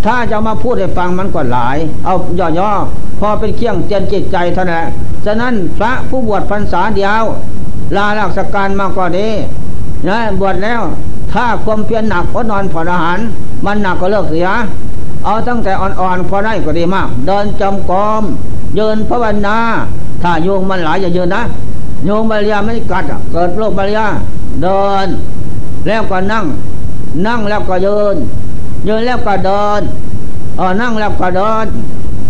[0.06, 2.14] ถ้าจะมาพูดให้ฟังมันก็หลาย เอา
[2.58, 4.84] ย่อๆพอเป็นเครื่องเจนจิตใจเท่านั้น
[5.26, 7.24] ฉะนั้นพระผู้บวชพรรษาเดียว
[7.96, 9.32] ลาลักษการมากกว่านี้
[10.08, 10.82] นะบวชแล้ว
[11.32, 13.18] ถ้าความเพียรหนักอดนอนผ่อนอาหาร
[13.64, 14.48] มันหนักก็เลิกเสีย
[15.24, 18.22] เอาตั้งแต่อ่อนๆพอได้ก็ดีมาก เดินจำกรม
[18.74, 19.58] เยินภาวนา
[20.22, 21.42] ถ้าโยงมันหลายอย่าเยินนะ
[22.04, 24.00] โยงบาลียไม่กัดเกิดโรคบาลีย
[24.62, 25.06] เดิน
[25.86, 26.44] แล้วก็นั่ง
[27.26, 28.16] นั่งแล้วก็ยืน
[28.88, 29.82] ยืนแล้วก็เดิน
[30.56, 31.66] เออนั่งแล้วก็เดิน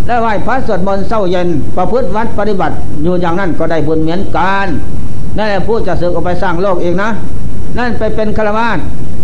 [0.06, 4.66] แล้วไหว้พระสวดมนต์เศร้าเย็นประพฤติวัดปฏิบัติ อยู่อย่างนั้นก็ได้บุญเหมือนกัน
[5.36, 7.10] นั่นแหละผู้จะสึกออกไปสร้างโลกเองนะ
[7.78, 8.78] นั่นไปเป็นฆราวาส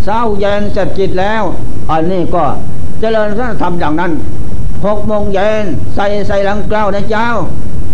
[0.04, 1.42] เศร้าเย็นเสร็จจิตแล้ว
[1.90, 2.44] อันนี้ก็
[3.00, 3.28] เจริญ
[3.62, 4.12] ธรรมอย่างนั้น
[4.86, 5.64] หกโมงเย็น
[5.94, 7.28] ใส่ใส่หลังเกล้าในเจ้า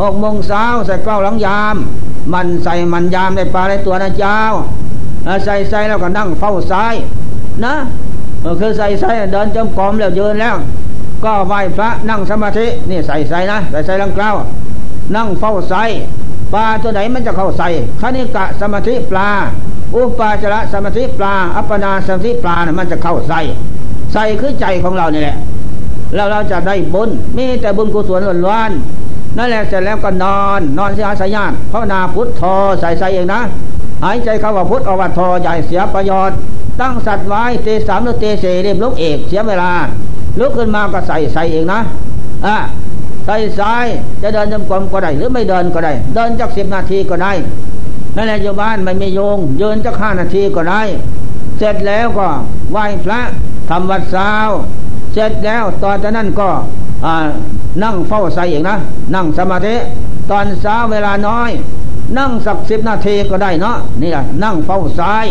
[0.03, 1.77] หกโมงเช้าใส่เกล้าหลังยาม
[2.33, 4.41] มันใส่มันยามในปลาในตัวนะเจ้า
[5.45, 6.95] ใส่ใส่แล้วก็นั่งเฝ้าซ้าย
[7.65, 7.75] นะ
[8.61, 10.57] คือใส่ใส่เดินจมกรมแล้วยืนแล้ว
[11.25, 14.37] ก็ไหว้พระนั่งสมาธินี่ใส่ใส่นะใส่ใส่ลังกล้าว
[15.17, 15.83] นั่งเฝ้าใส่
[16.53, 17.69] ปลาตัวไหนมันจะเข้าใส่
[18.01, 19.29] คณิกะสมาธิปลา
[19.95, 23.41] อุปาจระสมาธิปลา อัปปนาสมาธิปลานะมันจะเข้าใส่
[24.13, 25.37] ใส่คือใจของเรานี่แหละ
[26.15, 28.71] แล้วเราจะได้บุญมีแต่บุญกุศลล้วน
[29.37, 32.43] นั่นแหละเสร็จแล้วก็นอน นอนเสียสายญาติภาวนาพุทโธ
[32.81, 33.41] ใส่ใส่เองนะ
[34.05, 36.37] หายใจเข้าว่าพุทธอวัตโทใหญ่เสียประโยชน์
[36.81, 39.73] ตั้งสัตว์ไว้เตสามหรือเตเสเรียบลุกเอกเสียเวลา
[40.39, 41.81] ลุกขึ้นมาก็ใส่ใส่เองนะ
[42.47, 42.57] อะ
[43.27, 43.87] ใส่ซ้าย
[44.23, 47.33] จะเดินจำกรมก็ได้หรือไม่เดินก็ได้ เดินจักสิบนาทีก็ได้
[48.17, 50.83] นั่นแหละอยู่บ้านไม่มีโยงเดินจักห้านาทีก็ได้
[51.59, 52.29] เสร็จแล้วก็
[52.71, 53.21] ไหว้พระ
[53.71, 54.33] ทำวัดเช้า
[55.13, 56.49] เสร็จแล้วตอนนั้นก็
[57.83, 58.77] นั่งเฝ้าใส่เองนะ
[59.15, 59.75] นั่งสมาธิ
[60.31, 61.51] ตอนเช้าเวลาน้อย
[62.19, 65.27] นั่งสักสิบนาทีก็ได้เนาะนี่แหละนั่งเฝ้าซ้าย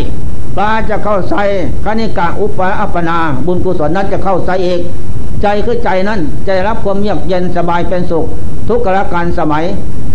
[0.56, 1.42] ปลาจะเข้าใส่
[1.84, 4.80] คณิกะอุปอัปนา บุญกุศลนั้นจะเข้าใส่เอง
[5.42, 8.26] ใจคือใจนั้นจะรับความเงียบเย็นสบายเป็นสุข
[8.68, 9.64] ทุกขละการสมัย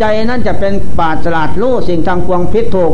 [0.01, 2.93] ใจนั้นจะเป็นปาดสลัดรู้สิ่งทางควงพิษถูก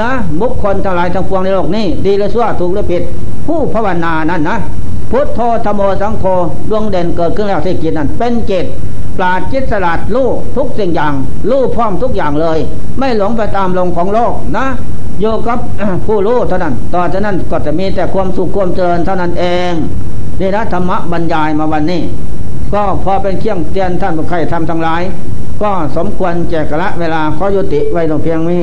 [0.00, 0.10] นะ
[0.40, 3.02] บุคคลทั้งหลายทั้งปวงในโลกนี้ ดีหรือชั่วถูกหรือผิด
[3.46, 4.56] ผู้ภาวนานั้นนะ
[5.10, 6.24] พุทโธธโมสังโฆ
[6.70, 8.64] ดวงเด่นเกิดขึ้นแล้วที่จิตนั้นเป็นจิต
[9.16, 11.14] ปราดจิตสลัดรู้ทุกสิ่งอย่าง
[11.50, 12.58] รู้พร้อมทุกอย่างเลย
[12.98, 14.66] ไม่หลงไปตามลงของโลกนะ
[15.20, 15.58] โยกับ
[16.06, 19.72] ผู้รู้เท่านั้น ต่อจากนั้นก็จะมีแต่ความสุขความเจริญเท่านั้นเอง
[20.40, 22.02] นี่นะธรรมะบรรยายมาวันนี้
[22.72, 25.02] ก็พอเป็นเครื่องเตือนท่านผู้ใครทำทั้งหลาย
[25.62, 28.62] ก็สมควรแจกละเวลาขอยุติไว้ตรงเพียงนี้